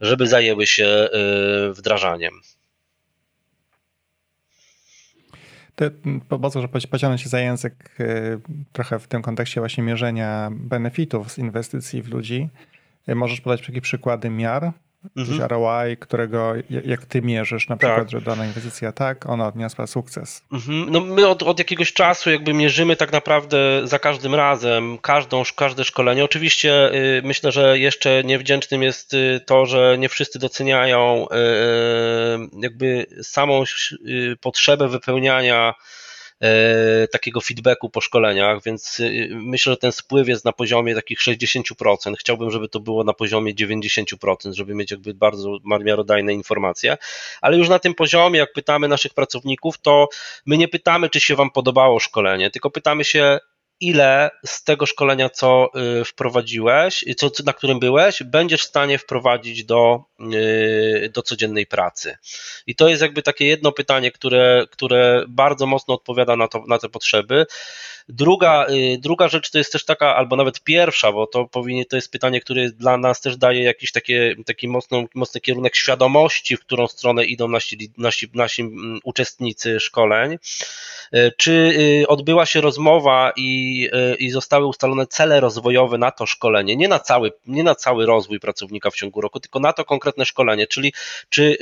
żeby 0.00 0.26
zajęły 0.26 0.66
się 0.66 1.08
y, 1.68 1.72
wdrażaniem. 1.72 2.40
To 6.28 6.38
pozwól, 6.38 6.62
że 6.62 6.68
pociągnę 6.68 7.18
się 7.18 7.28
za 7.28 7.40
język 7.40 8.00
y, 8.00 8.40
trochę 8.72 8.98
w 8.98 9.08
tym 9.08 9.22
kontekście 9.22 9.60
właśnie 9.60 9.84
mierzenia 9.84 10.50
benefitów 10.52 11.32
z 11.32 11.38
inwestycji 11.38 12.02
w 12.02 12.08
ludzi. 12.08 12.48
Możesz 13.08 13.40
podać 13.40 13.68
jakieś 13.68 13.82
przykłady 13.82 14.30
miar, 14.30 14.72
mhm. 15.16 15.48
ROI, 15.48 15.96
którego 15.96 16.52
jak 16.84 17.04
ty 17.04 17.22
mierzysz 17.22 17.68
na 17.68 17.76
przykład, 17.76 17.98
tak. 17.98 18.10
że 18.10 18.20
dana 18.20 18.46
inwestycja 18.46 18.92
tak, 18.92 19.26
ona 19.26 19.46
odniosła 19.46 19.86
sukces. 19.86 20.42
Mhm. 20.52 20.86
No 20.90 21.00
my 21.00 21.26
od, 21.26 21.42
od 21.42 21.58
jakiegoś 21.58 21.92
czasu 21.92 22.30
jakby 22.30 22.54
mierzymy 22.54 22.96
tak 22.96 23.12
naprawdę 23.12 23.56
za 23.84 23.98
każdym 23.98 24.34
razem 24.34 24.98
każdą, 24.98 25.42
każde 25.56 25.84
szkolenie. 25.84 26.24
Oczywiście 26.24 26.94
y, 26.94 27.22
myślę, 27.24 27.52
że 27.52 27.78
jeszcze 27.78 28.24
niewdzięcznym 28.24 28.82
jest 28.82 29.14
y, 29.14 29.40
to, 29.46 29.66
że 29.66 29.96
nie 29.98 30.08
wszyscy 30.08 30.38
doceniają 30.38 31.26
y, 31.26 32.60
jakby 32.60 33.06
samą 33.22 33.64
potrzebę 34.40 34.88
wypełniania 34.88 35.74
takiego 37.12 37.40
feedbacku 37.40 37.90
po 37.90 38.00
szkoleniach, 38.00 38.62
więc 38.62 39.00
y, 39.00 39.28
myślę, 39.30 39.72
że 39.72 39.76
ten 39.76 39.92
spływ 39.92 40.28
jest 40.28 40.44
na 40.44 40.52
poziomie 40.52 40.94
takich 40.94 41.18
60%. 41.18 42.14
Chciałbym, 42.18 42.50
żeby 42.50 42.68
to 42.68 42.80
było 42.80 43.04
na 43.04 43.12
poziomie 43.12 43.54
90%, 43.54 44.52
żeby 44.52 44.74
mieć 44.74 44.90
jakby 44.90 45.14
bardzo 45.14 45.58
miarodajne 45.64 46.34
informacje, 46.34 46.96
ale 47.40 47.56
już 47.56 47.68
na 47.68 47.78
tym 47.78 47.94
poziomie, 47.94 48.38
jak 48.38 48.52
pytamy 48.52 48.88
naszych 48.88 49.14
pracowników, 49.14 49.78
to 49.78 50.08
my 50.46 50.58
nie 50.58 50.68
pytamy, 50.68 51.10
czy 51.10 51.20
się 51.20 51.36
Wam 51.36 51.50
podobało 51.50 52.00
szkolenie, 52.00 52.50
tylko 52.50 52.70
pytamy 52.70 53.04
się, 53.04 53.38
ile 53.80 54.30
z 54.46 54.64
tego 54.64 54.86
szkolenia, 54.86 55.30
co 55.30 55.70
y, 56.00 56.04
wprowadziłeś, 56.04 57.04
co, 57.16 57.30
na 57.44 57.52
którym 57.52 57.80
byłeś, 57.80 58.22
będziesz 58.22 58.62
w 58.62 58.68
stanie 58.68 58.98
wprowadzić 58.98 59.64
do, 59.64 60.04
do 61.12 61.22
codziennej 61.22 61.66
pracy. 61.66 62.16
I 62.66 62.74
to 62.74 62.88
jest 62.88 63.02
jakby 63.02 63.22
takie 63.22 63.46
jedno 63.46 63.72
pytanie, 63.72 64.10
które, 64.10 64.66
które 64.70 65.24
bardzo 65.28 65.66
mocno 65.66 65.94
odpowiada 65.94 66.36
na, 66.36 66.48
to, 66.48 66.64
na 66.68 66.78
te 66.78 66.88
potrzeby. 66.88 67.46
Druga, 68.08 68.66
y, 68.70 68.98
druga 68.98 69.28
rzecz 69.28 69.50
to 69.50 69.58
jest 69.58 69.72
też 69.72 69.84
taka, 69.84 70.16
albo 70.16 70.36
nawet 70.36 70.60
pierwsza, 70.60 71.12
bo 71.12 71.26
to 71.26 71.44
powinien, 71.44 71.84
to 71.84 71.96
jest 71.96 72.10
pytanie, 72.10 72.40
które 72.40 72.70
dla 72.70 72.96
nas 72.96 73.20
też 73.20 73.36
daje 73.36 73.62
jakiś 73.62 73.92
takie, 73.92 74.34
taki 74.46 74.68
mocno, 74.68 75.04
mocny 75.14 75.40
kierunek 75.40 75.76
świadomości, 75.76 76.56
w 76.56 76.60
którą 76.60 76.88
stronę 76.88 77.24
idą 77.24 77.48
nasi, 77.48 77.92
nasi, 77.98 78.28
nasi 78.34 78.62
mm, 78.62 79.00
uczestnicy 79.04 79.80
szkoleń. 79.80 80.38
Y, 81.14 81.32
czy 81.36 81.52
y, 81.52 82.08
odbyła 82.08 82.46
się 82.46 82.60
rozmowa 82.60 83.32
i, 83.36 83.88
i 84.18 84.30
zostały 84.30 84.66
ustalone 84.66 85.06
cele 85.06 85.40
rozwojowe 85.40 85.98
na 85.98 86.10
to 86.10 86.26
szkolenie, 86.26 86.76
nie 86.76 86.88
na, 86.88 86.98
cały, 86.98 87.32
nie 87.46 87.62
na 87.62 87.74
cały 87.74 88.06
rozwój 88.06 88.40
pracownika 88.40 88.90
w 88.90 88.94
ciągu 88.94 89.20
roku, 89.20 89.40
tylko 89.40 89.60
na 89.60 89.72
to 89.72 89.84
konkretne 89.84 90.11
szkolenie, 90.24 90.66
czyli 90.66 90.92
czy 91.28 91.56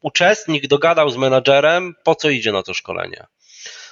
uczestnik 0.00 0.66
dogadał 0.66 1.10
z 1.10 1.16
menadżerem, 1.16 1.94
po 2.04 2.14
co 2.14 2.30
idzie 2.30 2.52
na 2.52 2.62
to 2.62 2.74
szkolenie? 2.74 3.26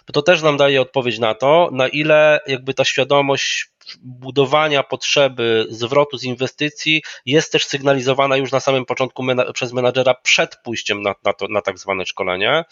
Bo 0.06 0.12
to 0.12 0.22
też 0.22 0.42
nam 0.42 0.56
daje 0.56 0.80
odpowiedź 0.80 1.18
na 1.18 1.34
to, 1.34 1.68
na 1.72 1.88
ile 1.88 2.40
jakby 2.46 2.74
ta 2.74 2.84
świadomość 2.84 3.71
budowania 4.02 4.82
potrzeby 4.82 5.66
zwrotu 5.70 6.18
z 6.18 6.24
inwestycji 6.24 7.02
jest 7.26 7.52
też 7.52 7.64
sygnalizowana 7.64 8.36
już 8.36 8.52
na 8.52 8.60
samym 8.60 8.84
początku 8.84 9.22
mena 9.22 9.52
przez 9.52 9.72
menadżera 9.72 10.14
przed 10.14 10.56
pójściem 10.56 11.02
na, 11.02 11.14
na, 11.24 11.32
to, 11.32 11.48
na 11.48 11.62
tak 11.62 11.78
zwane 11.78 12.06
szkolenie. 12.06 12.64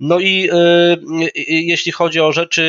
No 0.00 0.20
i 0.20 0.50
y, 0.50 0.54
y, 1.24 1.30
jeśli 1.46 1.92
chodzi 1.92 2.20
o 2.20 2.32
rzeczy 2.32 2.62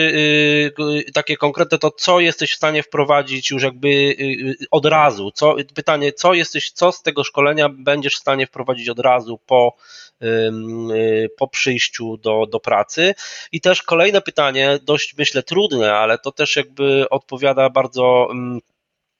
y, 0.80 1.12
takie 1.14 1.38
konkretne, 1.38 1.78
to 1.78 1.92
co 1.92 2.20
jesteś 2.20 2.52
w 2.52 2.56
stanie 2.56 2.84
wprowadzić 2.84 3.52
już 3.52 3.64
jakby 3.64 3.88
y, 3.88 4.56
od 4.72 4.86
razu? 4.86 5.32
Co, 5.32 5.56
pytanie, 5.76 6.14
co 6.14 6.34
jesteś, 6.34 6.72
co 6.72 6.92
z 6.92 7.02
tego 7.02 7.24
szkolenia 7.24 7.70
będziesz 7.70 8.16
w 8.16 8.20
stanie 8.20 8.48
wprowadzić 8.48 8.90
od 8.90 9.00
razu 9.00 9.40
po 9.46 9.76
Y, 10.24 11.30
po 11.38 11.48
przyjściu 11.48 12.18
do, 12.18 12.46
do 12.52 12.60
pracy. 12.60 13.16
I 13.52 13.62
też 13.62 13.84
kolejne 13.84 14.22
pytanie, 14.22 14.80
dość 14.82 15.18
myślę 15.18 15.44
trudne, 15.44 15.94
ale 15.94 16.18
to 16.18 16.32
też 16.32 16.56
jakby 16.56 17.10
odpowiada 17.10 17.63
bardzo 17.70 18.28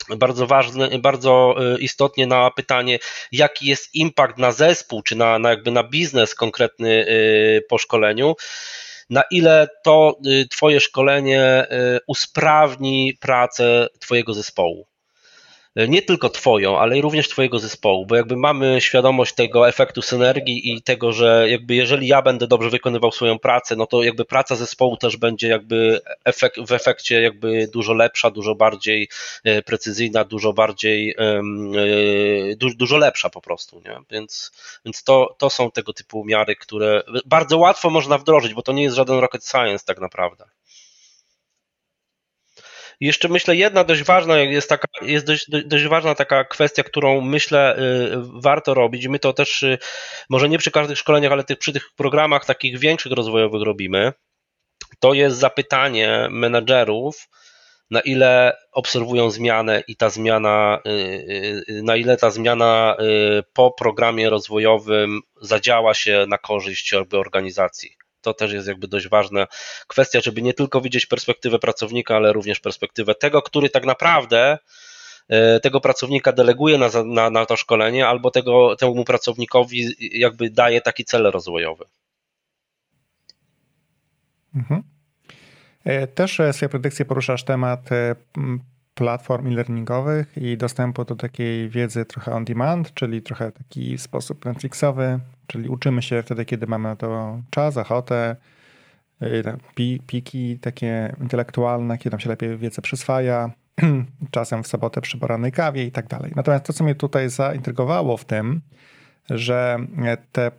bardzo 0.10 0.48
ważne, 0.48 1.00
bardzo 1.00 1.56
y, 1.76 1.80
istotnie 1.80 2.28
na 2.28 2.52
pytanie, 2.52 3.00
jaki 3.32 3.66
jest 3.66 3.96
impact 3.96 4.38
na 4.38 4.52
zespół, 4.52 5.02
czy 5.02 5.16
na, 5.16 5.40
na 5.40 5.50
jakby 5.50 5.72
na 5.72 5.84
biznes 5.84 6.36
konkretny 6.36 6.90
y, 6.90 7.66
po 7.70 7.78
szkoleniu. 7.78 8.36
Na 9.10 9.24
ile 9.32 9.68
to 9.84 10.18
Twoje 10.50 10.80
szkolenie 10.80 11.68
usprawni 12.08 13.18
pracę 13.20 13.88
Twojego 14.00 14.34
zespołu 14.34 14.88
nie 15.76 16.02
tylko 16.02 16.30
Twoją, 16.30 16.80
ale 16.80 16.98
i 16.98 17.02
również 17.02 17.30
Twojego 17.30 17.60
zespołu, 17.60 18.06
bo 18.06 18.16
jakby 18.16 18.38
mamy 18.38 18.82
świadomość 18.82 19.34
tego 19.34 19.70
efektu 19.70 20.02
synergii 20.02 20.74
i 20.74 20.82
tego, 20.82 21.14
że 21.14 21.50
jakby 21.50 21.76
jeżeli 21.76 22.08
ja 22.08 22.22
będę 22.22 22.48
dobrze 22.48 22.70
wykonywał 22.70 23.12
swoją 23.12 23.40
pracę, 23.40 23.76
no 23.76 23.86
to 23.86 24.04
jakby 24.04 24.26
praca 24.26 24.56
zespołu 24.56 24.98
też 24.98 25.18
będzie 25.18 25.48
jakby 25.48 26.02
w 26.68 26.72
efekcie 26.72 27.22
jakby 27.22 27.68
dużo 27.74 27.94
lepsza, 27.94 28.32
dużo 28.32 28.56
bardziej 28.56 29.10
e, 29.44 29.62
precyzyjna, 29.62 30.24
dużo 30.24 30.54
bardziej, 30.54 31.16
e, 31.18 31.42
dużo, 32.56 32.76
dużo 32.76 32.98
lepsza 32.98 33.30
po 33.30 33.42
prostu, 33.42 33.82
nie? 33.86 33.98
Więc, 34.12 34.52
więc 34.86 35.04
to, 35.04 35.36
to 35.38 35.50
są 35.50 35.72
tego 35.72 35.94
typu 35.94 36.26
miary, 36.26 36.56
które 36.56 37.04
bardzo 37.26 37.58
łatwo 37.58 37.90
można 37.90 38.18
wdrożyć, 38.18 38.54
bo 38.54 38.62
to 38.62 38.74
nie 38.74 38.84
jest 38.84 38.96
żaden 38.96 39.20
rocket 39.20 39.46
science 39.48 39.86
tak 39.86 40.00
naprawdę. 40.00 40.46
Jeszcze 43.00 43.30
myślę, 43.30 43.56
jedna 43.56 43.84
dość 43.84 44.04
ważna 44.04 44.38
jest 44.38 44.70
taka, 44.70 44.88
jest 45.02 45.26
dość, 45.26 45.46
dość 45.66 45.86
ważna 45.86 46.16
taka 46.16 46.44
kwestia, 46.44 46.84
którą 46.84 47.22
myślę 47.22 47.78
y, 47.78 47.82
warto 48.42 48.74
robić. 48.74 49.08
My 49.08 49.20
to 49.20 49.34
też 49.34 49.64
y, 49.64 49.78
może 50.30 50.50
nie 50.50 50.58
przy 50.58 50.72
każdych 50.72 50.98
szkoleniach, 50.98 51.32
ale 51.32 51.44
przy 51.44 51.74
tych 51.74 51.90
programach 51.96 52.46
takich 52.46 52.80
większych 52.80 53.12
rozwojowych 53.12 53.62
robimy. 53.62 54.14
To 55.00 55.14
jest 55.14 55.38
zapytanie 55.38 56.28
menedżerów, 56.32 57.30
na 57.92 58.02
ile 58.02 58.58
obserwują 58.72 59.30
zmianę 59.30 59.84
i 59.88 59.96
ta 59.96 60.10
zmiana, 60.10 60.80
y, 60.88 61.82
na 61.84 61.96
ile 61.96 62.18
ta 62.18 62.30
zmiana 62.30 62.98
po 63.54 63.72
programie 63.72 64.30
rozwojowym 64.30 65.22
zadziała 65.42 65.94
się 65.94 66.26
na 66.28 66.38
korzyść 66.38 66.94
organizacji 66.94 68.03
to 68.24 68.34
też 68.34 68.54
jest 68.54 68.68
jakby 68.68 68.88
dość 68.88 69.08
ważna 69.08 69.48
kwestia, 69.88 70.22
żeby 70.22 70.42
nie 70.42 70.54
tylko 70.54 70.82
widzieć 70.82 71.06
perspektywę 71.06 71.60
pracownika, 71.60 72.16
ale 72.16 72.34
również 72.34 72.60
perspektywę 72.60 73.16
tego, 73.16 73.42
który 73.42 73.70
tak 73.70 73.86
naprawdę 73.86 74.58
tego 75.62 75.82
pracownika 75.82 76.32
deleguje 76.32 76.78
na, 76.78 76.90
na, 77.06 77.30
na 77.30 77.46
to 77.46 77.58
szkolenie, 77.58 78.08
albo 78.08 78.32
tego, 78.32 78.76
temu 78.76 79.04
pracownikowi 79.04 79.96
jakby 80.20 80.50
daje 80.50 80.82
taki 80.82 81.06
cel 81.06 81.24
rozwojowy. 81.24 81.86
Mhm. 84.56 84.84
Też 86.16 86.42
w 86.52 86.56
swojej 86.56 86.70
predykcji 86.70 87.06
poruszasz 87.06 87.44
temat 87.44 87.90
platform 88.94 89.48
e-learningowych 89.48 90.38
i 90.38 90.58
dostępu 90.58 91.06
do 91.06 91.16
takiej 91.16 91.70
wiedzy 91.70 92.06
trochę 92.06 92.34
on 92.34 92.46
demand, 92.46 92.94
czyli 92.94 93.22
trochę 93.22 93.52
taki 93.52 93.98
sposób 93.98 94.46
Netflixowy, 94.46 95.20
czyli 95.48 95.70
uczymy 95.70 96.02
się 96.02 96.24
wtedy, 96.24 96.46
kiedy 96.46 96.68
mamy 96.68 96.90
na 96.90 96.96
to 96.96 97.42
czas, 97.50 97.78
ochotę, 97.78 98.36
y, 99.22 99.44
piki 100.08 100.60
takie 100.60 101.16
intelektualne, 101.22 101.98
kiedy 101.98 102.10
nam 102.10 102.20
się 102.20 102.30
lepiej 102.30 102.58
wiedzę 102.58 102.82
przyswaja, 102.82 103.52
czasem 104.32 104.64
w 104.64 104.68
sobotę 104.68 105.02
przy 105.02 105.18
porannej 105.18 105.52
kawie 105.52 105.84
i 105.84 105.92
tak 105.92 106.08
dalej. 106.08 106.32
Natomiast 106.36 106.66
to, 106.66 106.74
co 106.74 106.84
mnie 106.84 106.96
tutaj 106.96 107.30
zaintrygowało 107.30 108.18
w 108.18 108.26
tym, 108.26 108.62
że 109.30 109.78
te 110.32 110.52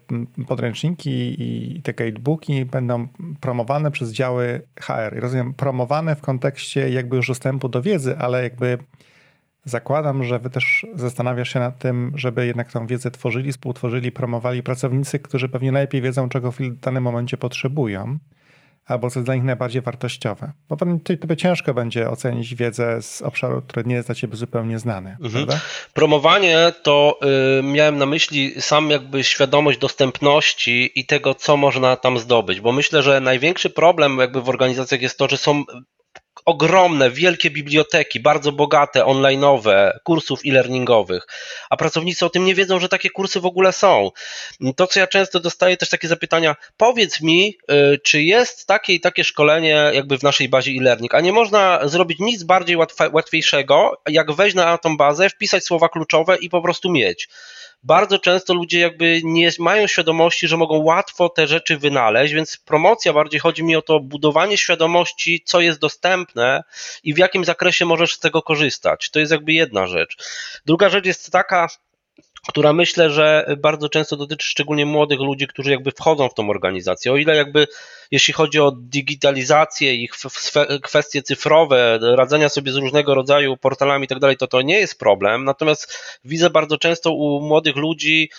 podręczniki 0.46 1.42
i 1.42 1.82
te 1.82 1.92
guidebooki 1.92 2.64
będą 2.64 3.08
promowane 3.40 3.90
przez 3.90 4.12
działy 4.12 4.62
HR. 4.80 5.20
rozumiem, 5.20 5.54
promowane 5.54 6.16
w 6.16 6.20
kontekście 6.20 6.90
jakby 6.90 7.16
już 7.16 7.28
dostępu 7.28 7.68
do 7.68 7.82
wiedzy, 7.82 8.18
ale 8.18 8.42
jakby 8.42 8.78
zakładam, 9.64 10.24
że 10.24 10.38
wy 10.38 10.50
też 10.50 10.86
zastanawiasz 10.94 11.52
się 11.52 11.60
nad 11.60 11.78
tym, 11.78 12.12
żeby 12.14 12.46
jednak 12.46 12.72
tą 12.72 12.86
wiedzę 12.86 13.10
tworzyli, 13.10 13.52
współtworzyli, 13.52 14.12
promowali 14.12 14.62
pracownicy, 14.62 15.18
którzy 15.18 15.48
pewnie 15.48 15.72
najlepiej 15.72 16.02
wiedzą, 16.02 16.28
czego 16.28 16.52
w 16.52 16.58
danym 16.80 17.02
momencie 17.02 17.36
potrzebują 17.36 18.18
albo 18.86 19.10
co 19.10 19.18
jest 19.20 19.26
dla 19.26 19.34
nich 19.34 19.44
najbardziej 19.44 19.82
wartościowe. 19.82 20.52
Bo 20.68 20.76
tobie 21.20 21.36
ciężko 21.36 21.74
będzie 21.74 22.10
ocenić 22.10 22.54
wiedzę 22.54 23.02
z 23.02 23.22
obszaru, 23.22 23.62
który 23.62 23.86
nie 23.86 23.94
jest 23.94 24.08
dla 24.08 24.14
ciebie 24.14 24.36
zupełnie 24.36 24.78
znany. 24.78 25.16
Mhm. 25.22 25.46
Promowanie 25.92 26.72
to 26.82 27.18
y, 27.58 27.62
miałem 27.62 27.98
na 27.98 28.06
myśli 28.06 28.54
sam 28.60 28.90
jakby 28.90 29.24
świadomość 29.24 29.78
dostępności 29.78 30.90
i 30.94 31.06
tego, 31.06 31.34
co 31.34 31.56
można 31.56 31.96
tam 31.96 32.18
zdobyć, 32.18 32.60
bo 32.60 32.72
myślę, 32.72 33.02
że 33.02 33.20
największy 33.20 33.70
problem 33.70 34.18
jakby 34.18 34.42
w 34.42 34.48
organizacjach 34.48 35.02
jest 35.02 35.18
to, 35.18 35.28
że 35.28 35.36
są 35.36 35.64
ogromne, 36.44 37.10
wielkie 37.10 37.50
biblioteki, 37.50 38.20
bardzo 38.20 38.52
bogate, 38.52 39.04
online'owe, 39.04 39.90
kursów 40.04 40.40
e-learningowych, 40.46 41.26
a 41.70 41.76
pracownicy 41.76 42.26
o 42.26 42.30
tym 42.30 42.44
nie 42.44 42.54
wiedzą, 42.54 42.80
że 42.80 42.88
takie 42.88 43.10
kursy 43.10 43.40
w 43.40 43.46
ogóle 43.46 43.72
są. 43.72 44.10
To, 44.76 44.86
co 44.86 45.00
ja 45.00 45.06
często 45.06 45.40
dostaję 45.40 45.76
też 45.76 45.88
takie 45.88 46.08
zapytania, 46.08 46.56
powiedz 46.76 47.20
mi, 47.20 47.58
y, 47.70 47.98
czy 47.98 48.22
jest 48.22 48.66
takie 48.66 48.94
i 48.94 49.00
takie 49.00 49.24
szkolenie 49.24 49.90
jakby 49.94 50.18
w 50.18 50.22
naszej 50.22 50.48
bazie 50.48 50.72
e-learning, 50.72 51.14
a 51.14 51.20
nie 51.20 51.32
można 51.32 51.88
zrobić 51.88 52.18
nic 52.18 52.42
bardziej 52.42 52.76
łatwiejszego, 53.12 54.02
jak 54.08 54.32
wejść 54.32 54.56
na 54.56 54.78
tą 54.78 54.96
bazę, 54.96 55.30
wpisać 55.30 55.64
słowa 55.64 55.88
kluczowe 55.88 56.36
i 56.36 56.48
po 56.50 56.62
prostu 56.62 56.90
mieć 56.90 57.28
bardzo 57.84 58.18
często 58.18 58.54
ludzie 58.54 58.80
jakby 58.80 59.20
nie 59.24 59.50
mają 59.58 59.86
świadomości, 59.86 60.48
że 60.48 60.56
mogą 60.56 60.78
łatwo 60.78 61.28
te 61.28 61.46
rzeczy 61.46 61.78
wynaleźć, 61.78 62.34
więc 62.34 62.56
promocja 62.56 63.12
bardziej 63.12 63.40
chodzi 63.40 63.64
mi 63.64 63.76
o 63.76 63.82
to 63.82 64.00
budowanie 64.00 64.58
świadomości, 64.58 65.42
co 65.44 65.60
jest 65.60 65.78
dostępne 65.78 66.62
i 67.02 67.14
w 67.14 67.18
jakim 67.18 67.44
zakresie 67.44 67.84
możesz 67.86 68.14
z 68.14 68.18
tego 68.18 68.42
korzystać. 68.42 69.10
To 69.10 69.20
jest 69.20 69.32
jakby 69.32 69.52
jedna 69.52 69.86
rzecz. 69.86 70.16
Druga 70.66 70.88
rzecz 70.88 71.06
jest 71.06 71.32
taka, 71.32 71.68
która 72.48 72.72
myślę, 72.72 73.10
że 73.10 73.56
bardzo 73.58 73.88
często 73.88 74.16
dotyczy 74.16 74.48
szczególnie 74.48 74.86
młodych 74.86 75.20
ludzi, 75.20 75.46
którzy 75.46 75.70
jakby 75.70 75.90
wchodzą 75.90 76.28
w 76.28 76.34
tą 76.34 76.50
organizację. 76.50 77.12
O 77.12 77.16
ile 77.16 77.36
jakby 77.36 77.66
jeśli 78.10 78.34
chodzi 78.34 78.60
o 78.60 78.72
digitalizację 78.80 79.94
i 79.94 80.08
kwestie 80.82 81.22
cyfrowe, 81.22 81.98
radzenia 82.16 82.48
sobie 82.48 82.72
z 82.72 82.76
różnego 82.76 83.14
rodzaju 83.14 83.56
portalami 83.56 84.04
i 84.04 84.08
tak 84.08 84.18
dalej, 84.18 84.36
to 84.36 84.46
to 84.46 84.62
nie 84.62 84.78
jest 84.78 84.98
problem. 84.98 85.44
Natomiast 85.44 86.18
widzę 86.24 86.50
bardzo 86.50 86.78
często 86.78 87.12
u 87.12 87.40
młodych 87.40 87.76
ludzi 87.76 88.30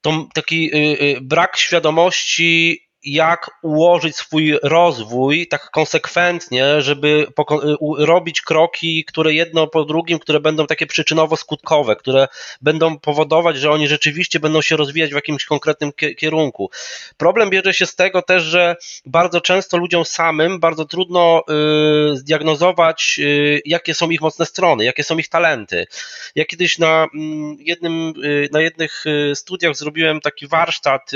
to 0.00 0.26
taki 0.34 0.76
y, 0.76 1.02
y, 1.02 1.20
brak 1.20 1.56
świadomości 1.56 2.80
jak 3.04 3.50
ułożyć 3.62 4.16
swój 4.16 4.58
rozwój 4.62 5.46
tak 5.46 5.70
konsekwentnie, 5.70 6.80
żeby 6.80 7.26
robić 7.98 8.40
kroki, 8.40 9.04
które 9.04 9.32
jedno 9.32 9.66
po 9.66 9.84
drugim, 9.84 10.18
które 10.18 10.40
będą 10.40 10.66
takie 10.66 10.86
przyczynowo-skutkowe, 10.86 11.96
które 11.96 12.28
będą 12.62 12.98
powodować, 12.98 13.56
że 13.56 13.70
oni 13.70 13.88
rzeczywiście 13.88 14.40
będą 14.40 14.62
się 14.62 14.76
rozwijać 14.76 15.10
w 15.10 15.14
jakimś 15.14 15.44
konkretnym 15.44 15.92
kierunku. 16.18 16.70
Problem 17.16 17.50
bierze 17.50 17.74
się 17.74 17.86
z 17.86 17.94
tego 17.94 18.22
też, 18.22 18.42
że 18.42 18.76
bardzo 19.06 19.40
często 19.40 19.76
ludziom 19.76 20.04
samym 20.04 20.60
bardzo 20.60 20.84
trudno 20.84 21.42
y, 22.12 22.16
zdiagnozować, 22.16 23.16
y, 23.18 23.62
jakie 23.64 23.94
są 23.94 24.10
ich 24.10 24.20
mocne 24.20 24.46
strony, 24.46 24.84
jakie 24.84 25.04
są 25.04 25.18
ich 25.18 25.28
talenty. 25.28 25.86
Ja 26.34 26.44
kiedyś 26.44 26.78
na 26.78 27.06
mm, 27.14 27.56
jednym, 27.60 28.12
y, 28.24 28.48
na 28.52 28.60
jednych 28.60 29.04
studiach 29.34 29.76
zrobiłem 29.76 30.20
taki 30.20 30.46
warsztat 30.46 31.10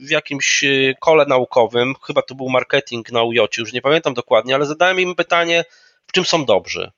w 0.00 0.10
jakimś 0.10 0.64
kole 1.00 1.24
naukowym, 1.28 1.94
chyba 2.06 2.22
to 2.22 2.34
był 2.34 2.48
marketing 2.48 3.12
na 3.12 3.22
UJ, 3.22 3.38
już 3.58 3.72
nie 3.72 3.82
pamiętam 3.82 4.14
dokładnie, 4.14 4.54
ale 4.54 4.66
zadałem 4.66 5.00
im 5.00 5.14
pytanie, 5.14 5.64
w 6.06 6.12
czym 6.12 6.24
są 6.24 6.44
dobrzy. 6.44 6.92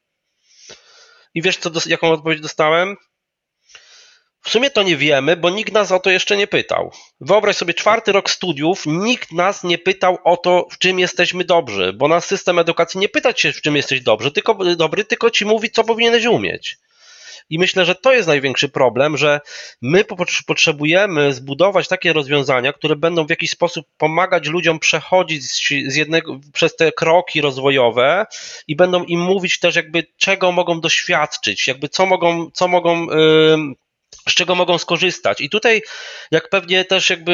I 1.35 1.43
wiesz, 1.43 1.57
co, 1.57 1.71
jaką 1.87 2.11
odpowiedź 2.11 2.41
dostałem? 2.41 2.97
W 4.43 4.51
sumie 4.51 4.71
to 4.71 4.83
nie 4.83 4.97
wiemy, 4.97 5.37
bo 5.37 5.51
nikt 5.51 5.73
nas 5.73 5.93
o 5.93 6.01
to 6.01 6.11
jeszcze 6.11 6.37
nie 6.37 6.47
pytał. 6.47 6.93
Wyobraź 7.21 7.57
sobie 7.57 7.75
czwarty 7.75 8.13
rok 8.13 8.31
studiów, 8.31 8.83
nikt 8.87 9.33
nas 9.33 9.65
nie 9.65 9.79
pytał 9.79 10.19
o 10.25 10.37
to, 10.37 10.67
w 10.71 10.79
czym 10.79 10.99
jesteśmy 10.99 11.45
dobrzy, 11.45 11.93
bo 11.93 12.09
nasz 12.09 12.25
system 12.25 12.59
edukacji 12.59 13.01
nie 13.01 13.09
pyta 13.09 13.33
cię, 13.33 13.53
w 13.53 13.61
czym 13.61 13.77
jesteś 13.77 14.01
dobry, 14.01 14.31
tylko, 14.31 14.55
dobry, 14.77 15.05
tylko 15.05 15.31
ci 15.31 15.45
mówi, 15.45 15.71
co 15.71 15.85
powinieneś 15.85 16.25
umieć. 16.25 16.79
I 17.51 17.59
myślę, 17.59 17.85
że 17.85 17.95
to 17.95 18.13
jest 18.13 18.29
największy 18.29 18.69
problem, 18.69 19.17
że 19.17 19.41
my 19.83 20.05
potrzebujemy 20.47 21.33
zbudować 21.33 21.89
takie 21.89 22.13
rozwiązania, 22.13 22.73
które 22.73 22.97
będą 22.97 23.27
w 23.27 23.31
jakiś 23.31 23.51
sposób 23.51 23.87
pomagać 23.97 24.47
ludziom 24.47 24.79
przechodzić 24.79 25.45
z 25.93 25.97
jednego, 25.97 26.41
przez 26.53 26.77
te 26.77 26.93
kroki 26.93 27.41
rozwojowe 27.41 28.27
i 28.69 28.77
będą 28.77 29.05
im 29.05 29.21
mówić 29.21 29.59
też 29.59 29.77
jakby 29.77 30.07
czego 30.17 30.53
mogą 30.53 30.81
doświadczyć, 30.81 31.67
jakby 31.67 31.89
co 31.89 32.07
mogą, 32.07 32.51
co 32.51 32.69
mogą 32.69 33.07
yy, 33.07 33.75
z 34.29 34.35
czego 34.35 34.55
mogą 34.55 34.79
skorzystać. 34.79 35.41
I 35.41 35.51
tutaj, 35.51 35.83
jak 36.31 36.49
pewnie 36.49 36.85
też 36.85 37.11
jakby 37.11 37.33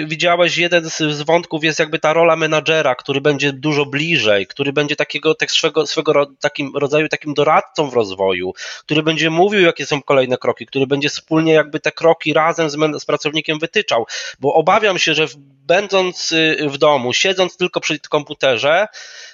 yy, 0.00 0.08
widziałeś, 0.08 0.56
jeden 0.56 0.90
z, 0.90 0.96
z, 0.96 1.22
wątków 1.22 1.64
jest 1.64 1.78
jakby 1.78 1.98
ta 1.98 2.12
rola 2.12 2.36
menadżera, 2.36 2.94
który 2.94 3.20
będzie 3.20 3.52
dużo 3.52 3.86
bliżej, 3.86 4.46
który 4.46 4.72
będzie 4.72 4.96
takiego 4.96 5.34
tak 5.34 5.50
swego, 5.50 5.86
swego 5.86 6.26
takim 6.40 6.76
rodzaju 6.76 7.08
takim 7.08 7.34
doradcą 7.34 7.90
w 7.90 7.94
rozwoju, 7.94 8.52
który 8.80 9.02
będzie 9.02 9.30
mówił, 9.30 9.60
jakie 9.60 9.86
są 9.86 10.02
kolejne 10.02 10.38
kroki, 10.38 10.66
który 10.66 10.86
będzie 10.86 11.08
wspólnie 11.08 11.52
jakby 11.52 11.80
te 11.80 11.92
kroki 11.92 12.32
razem 12.32 12.70
z, 12.70 13.02
z 13.02 13.04
pracownikiem 13.04 13.58
wytyczał, 13.58 14.06
bo 14.40 14.54
obawiam 14.54 14.98
się, 14.98 15.14
że 15.14 15.26
będąc 15.66 16.32
y, 16.32 16.56
w 16.68 16.78
domu, 16.78 17.12
siedząc 17.12 17.56
tylko 17.56 17.80
przy 17.80 17.98
komputerze, 17.98 18.86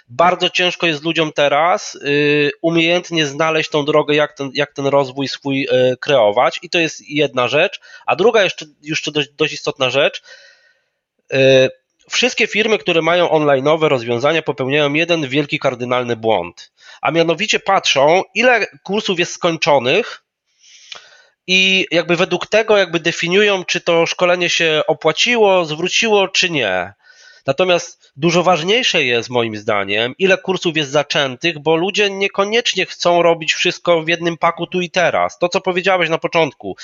bardzo 0.09 0.51
ciężko 0.51 0.87
jest 0.87 1.05
ludziom 1.05 1.33
teraz 1.33 1.95
y, 1.95 2.51
umiejętnie 2.63 3.27
znaleźć 3.27 3.71
tą 3.71 3.85
drogę, 3.85 4.15
jak 4.15 4.33
ten, 4.33 4.51
jak 4.55 4.73
ten 4.73 4.87
rozwój 4.87 5.29
swój 5.29 5.63
y, 5.65 5.97
kreować, 6.01 6.59
i 6.63 6.71
to 6.71 6.79
jest 6.79 7.09
jedna 7.09 7.49
rzecz. 7.49 7.81
A 8.07 8.17
druga, 8.17 8.43
jeszcze, 8.43 8.67
jeszcze 8.83 9.13
dość, 9.13 9.29
dość 9.29 9.53
istotna 9.53 9.91
rzecz. 9.91 10.23
Y, 11.33 11.37
wszystkie 12.11 12.47
firmy, 12.47 12.79
które 12.79 13.03
mają 13.03 13.29
online'owe 13.29 13.89
rozwiązania, 13.89 14.43
popełniają 14.43 14.93
jeden 14.93 15.29
wielki 15.29 15.59
kardynalny 15.59 16.17
błąd. 16.17 16.73
A 17.01 17.11
mianowicie 17.11 17.61
patrzą, 17.61 18.23
ile 18.35 18.67
kursów 18.83 19.19
jest 19.19 19.33
skończonych, 19.33 20.23
i 21.47 21.87
jakby 21.91 22.17
według 22.17 22.47
tego 22.47 22.77
jakby 22.77 23.01
definiują, 23.01 23.65
czy 23.65 23.81
to 23.81 24.07
szkolenie 24.07 24.51
się 24.51 24.83
opłaciło, 24.87 25.65
zwróciło, 25.65 26.29
czy 26.29 26.51
nie. 26.51 26.93
Natomiast 27.47 28.13
dużo 28.17 28.43
ważniejsze 28.43 29.05
jest 29.05 29.31
moim 29.31 29.57
zdaniem, 29.57 30.15
ile 30.19 30.39
kursów 30.39 30.77
jest 30.77 30.91
zaczętych, 30.91 31.59
bo 31.59 31.77
ludzie 31.77 32.11
niekoniecznie 32.11 32.87
chcą 32.87 33.23
robić 33.23 33.55
wszystko 33.55 34.03
w 34.03 34.09
jednym 34.09 34.37
paku 34.37 34.67
tu 34.67 34.81
i 34.81 34.91
teraz. 34.91 35.39
To, 35.39 35.49
co 35.49 35.61
powiedziałeś 35.61 36.11
na 36.11 36.19
początku. 36.19 36.77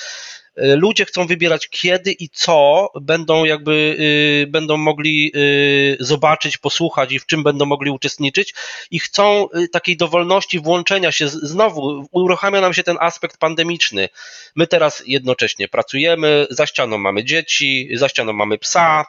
Y, 0.57 0.75
ludzie 0.75 1.05
chcą 1.05 1.27
wybierać 1.27 1.69
kiedy 1.69 2.11
i 2.11 2.29
co 2.29 2.89
będą 3.01 3.45
jakby 3.45 3.97
y, 4.43 4.47
będą 4.47 4.77
mogli 4.77 5.31
y, 5.35 5.97
zobaczyć, 5.99 6.57
posłuchać 6.57 7.11
i 7.11 7.19
w 7.19 7.25
czym 7.25 7.43
będą 7.43 7.65
mogli 7.65 7.91
uczestniczyć 7.91 8.53
i 8.91 8.99
chcą 8.99 9.47
takiej 9.71 9.97
dowolności 9.97 10.59
włączenia 10.59 11.11
się. 11.11 11.27
Znowu 11.27 12.05
uruchamia 12.11 12.61
nam 12.61 12.73
się 12.73 12.83
ten 12.83 12.97
aspekt 12.99 13.37
pandemiczny. 13.37 14.09
My 14.55 14.67
teraz 14.67 15.03
jednocześnie 15.05 15.67
pracujemy, 15.67 16.47
za 16.49 16.65
ścianą 16.65 16.97
mamy 16.97 17.23
dzieci, 17.23 17.89
za 17.93 18.09
ścianą 18.09 18.33
mamy 18.33 18.57
psa, 18.57 19.05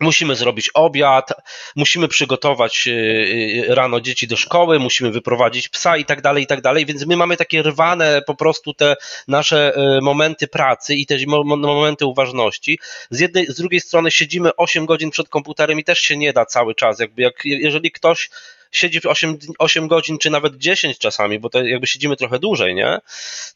Musimy 0.00 0.36
zrobić 0.36 0.70
obiad, 0.74 1.32
musimy 1.76 2.08
przygotować 2.08 2.86
y, 2.86 2.90
y, 2.90 3.74
rano 3.74 4.00
dzieci 4.00 4.26
do 4.26 4.36
szkoły, 4.36 4.78
musimy 4.78 5.10
wyprowadzić 5.10 5.68
psa 5.68 5.96
i 5.96 6.04
tak 6.04 6.22
dalej, 6.22 6.44
i 6.44 6.46
tak 6.46 6.60
dalej, 6.60 6.86
więc 6.86 7.06
my 7.06 7.16
mamy 7.16 7.36
takie 7.36 7.62
rwane 7.62 8.22
po 8.26 8.34
prostu 8.34 8.74
te 8.74 8.96
nasze 9.28 9.72
y, 9.96 10.00
momenty 10.00 10.48
pracy 10.48 10.94
i 10.94 11.06
też 11.06 11.26
momenty 11.26 12.06
uważności. 12.06 12.78
Z 13.10 13.20
jednej, 13.20 13.46
z 13.46 13.56
drugiej 13.56 13.80
strony 13.80 14.10
siedzimy 14.10 14.56
8 14.56 14.86
godzin 14.86 15.10
przed 15.10 15.28
komputerem 15.28 15.80
i 15.80 15.84
też 15.84 15.98
się 15.98 16.16
nie 16.16 16.32
da 16.32 16.46
cały 16.46 16.74
czas, 16.74 17.00
jakby 17.00 17.22
jak, 17.22 17.44
jeżeli 17.44 17.90
ktoś 17.92 18.30
siedzi 18.72 19.00
8, 19.08 19.38
8 19.58 19.88
godzin, 19.88 20.18
czy 20.18 20.30
nawet 20.30 20.56
10 20.56 20.98
czasami, 20.98 21.38
bo 21.38 21.50
to 21.50 21.62
jakby 21.62 21.86
siedzimy 21.86 22.16
trochę 22.16 22.38
dłużej, 22.38 22.74
nie? 22.74 22.98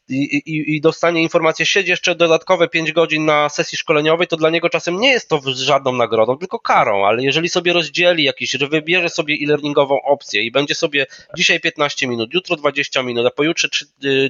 I, 0.09 0.23
i, 0.23 0.75
i 0.75 0.81
dostanie 0.81 1.21
informację, 1.21 1.65
siedzi 1.65 1.89
jeszcze 1.89 2.15
dodatkowe 2.15 2.67
5 2.67 2.91
godzin 2.91 3.25
na 3.25 3.49
sesji 3.49 3.77
szkoleniowej, 3.77 4.27
to 4.27 4.37
dla 4.37 4.49
niego 4.49 4.69
czasem 4.69 4.99
nie 4.99 5.11
jest 5.11 5.29
to 5.29 5.41
żadną 5.45 5.91
nagrodą, 5.91 6.37
tylko 6.37 6.59
karą, 6.59 7.05
ale 7.05 7.23
jeżeli 7.23 7.49
sobie 7.49 7.73
rozdzieli 7.73 8.23
jakiś, 8.23 8.57
wybierze 8.57 9.09
sobie 9.09 9.35
e-learningową 9.41 10.01
opcję 10.01 10.43
i 10.43 10.51
będzie 10.51 10.75
sobie 10.75 11.05
dzisiaj 11.37 11.59
15 11.59 12.07
minut, 12.07 12.33
jutro 12.33 12.55
20 12.55 13.03
minut, 13.03 13.25
a 13.25 13.31
pojutrze 13.31 13.67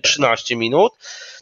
13 0.02 0.54
y, 0.54 0.58
minut, 0.58 0.94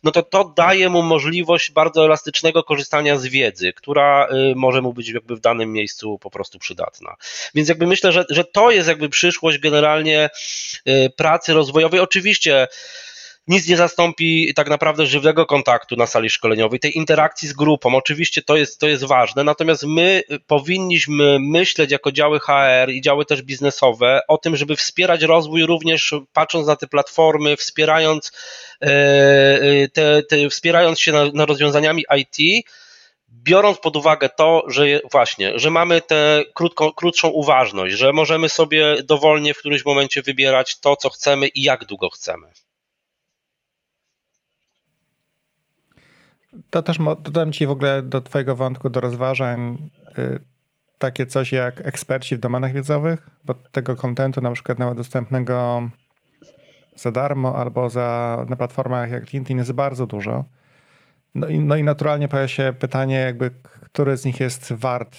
no 0.04 0.12
to 0.12 0.24
to 0.24 0.54
daje 0.58 0.90
mu 0.90 1.04
możliwość 1.04 1.72
bardzo 1.72 2.06
elastycznego 2.06 2.64
korzystania 2.64 3.18
z 3.18 3.28
wiedzy, 3.28 3.74
która 3.74 4.28
y, 4.52 4.56
może 4.56 4.82
mu 4.82 4.94
być 4.94 5.10
jakby 5.10 5.36
w 5.36 5.40
danym 5.40 5.74
miejscu 5.74 6.20
po 6.20 6.30
prostu 6.30 6.60
przydatna. 6.60 7.16
Więc 7.56 7.70
jakby 7.70 7.88
myślę, 7.88 8.12
że, 8.12 8.26
że 8.30 8.44
to 8.44 8.72
jest 8.72 8.88
jakby 8.88 9.10
przyszłość 9.30 9.58
generalnie 9.58 10.30
y, 10.88 11.10
pracy 11.18 11.54
rozwojowej. 11.54 12.00
Oczywiście 12.00 12.68
nic 13.48 13.68
nie 13.68 13.78
zastąpi 13.78 14.54
tak 14.56 14.70
naprawdę 14.70 15.06
żywego 15.06 15.46
kontaktu 15.46 15.96
na 15.96 16.06
sali 16.06 16.30
szkoleniowej, 16.30 16.80
tej 16.80 16.98
interakcji 16.98 17.48
z 17.48 17.54
grupą. 17.54 17.96
Oczywiście 17.96 18.42
to 18.42 18.58
jest, 18.58 18.80
to 18.80 18.88
jest 18.88 19.04
ważne, 19.04 19.44
natomiast 19.44 19.84
my 19.84 20.24
powinniśmy 20.48 21.38
myśleć 21.40 21.92
jako 21.92 22.12
działy 22.12 22.40
HR 22.40 22.90
i 22.90 23.02
działy 23.02 23.26
też 23.26 23.42
biznesowe 23.42 24.22
o 24.28 24.38
tym, 24.38 24.56
żeby 24.56 24.76
wspierać 24.76 25.22
rozwój 25.22 25.66
również 25.66 26.14
patrząc 26.34 26.68
na 26.68 26.76
te 26.76 26.88
platformy, 26.88 27.58
wspierając, 27.58 28.32
e, 28.82 29.88
te, 29.94 30.24
te, 30.24 30.50
wspierając 30.50 31.00
się 31.00 31.12
na, 31.12 31.26
na 31.34 31.46
rozwiązaniami 31.46 32.06
IT, 32.18 32.66
biorąc 33.44 33.80
pod 33.80 33.96
uwagę 33.96 34.30
to, 34.30 34.64
że 34.68 34.84
właśnie, 35.12 35.60
że 35.60 35.70
mamy 35.70 36.02
tę 36.02 36.44
krótszą 36.96 37.28
uważność, 37.28 37.96
że 37.96 38.14
możemy 38.14 38.50
sobie 38.50 39.04
dowolnie 39.04 39.54
w 39.54 39.58
którymś 39.58 39.86
momencie 39.86 40.22
wybierać 40.22 40.80
to, 40.80 40.96
co 40.96 41.10
chcemy 41.10 41.48
i 41.48 41.64
jak 41.64 41.86
długo 41.86 42.10
chcemy. 42.10 42.48
To 46.70 46.84
też 46.84 46.98
dodam 47.20 47.52
Ci 47.52 47.68
w 47.68 47.72
ogóle 47.72 48.02
do 48.02 48.22
Twojego 48.22 48.56
wątku, 48.56 48.90
do 48.90 49.00
rozważań 49.00 49.90
y, 50.18 50.40
takie 50.98 51.26
coś 51.26 51.52
jak 51.52 51.88
eksperci 51.88 52.36
w 52.36 52.40
domenach 52.40 52.74
wiedzowych, 52.74 53.30
bo 53.46 53.54
tego 53.54 53.96
kontentu 53.96 54.42
na 54.42 54.52
przykład 54.52 54.80
nawet 54.80 54.98
dostępnego 54.98 55.90
za 56.96 57.12
darmo 57.12 57.56
albo 57.56 57.90
za, 57.90 58.46
na 58.50 58.56
platformach 58.56 59.12
jak 59.12 59.34
LinkedIn 59.34 59.58
jest 59.58 59.72
bardzo 59.72 60.08
dużo. 60.08 60.46
No 61.36 61.48
i, 61.48 61.60
no 61.60 61.76
i 61.76 61.84
naturalnie 61.84 62.28
pojawia 62.28 62.48
się 62.48 62.74
pytanie, 62.80 63.16
jakby, 63.16 63.52
który 63.64 64.18
z 64.18 64.26
nich 64.26 64.40
jest 64.40 64.74
wart. 64.74 65.18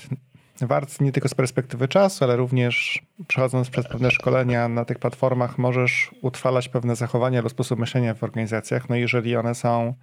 Wart 0.60 1.00
nie 1.00 1.12
tylko 1.12 1.28
z 1.28 1.34
perspektywy 1.34 1.88
czasu, 1.88 2.24
ale 2.24 2.36
również 2.36 3.02
przechodząc 3.28 3.70
przez 3.70 3.88
pewne 3.88 4.10
szkolenia 4.10 4.68
na 4.68 4.84
tych 4.84 4.98
platformach, 4.98 5.58
możesz 5.58 6.10
utrwalać 6.22 6.68
pewne 6.68 6.96
zachowania 6.96 7.38
albo 7.38 7.48
sposób 7.48 7.78
myślenia 7.78 8.14
w 8.14 8.24
organizacjach. 8.24 8.88
No 8.88 8.96
i 8.96 9.00
jeżeli 9.00 9.36
one 9.36 9.54
są 9.54 9.94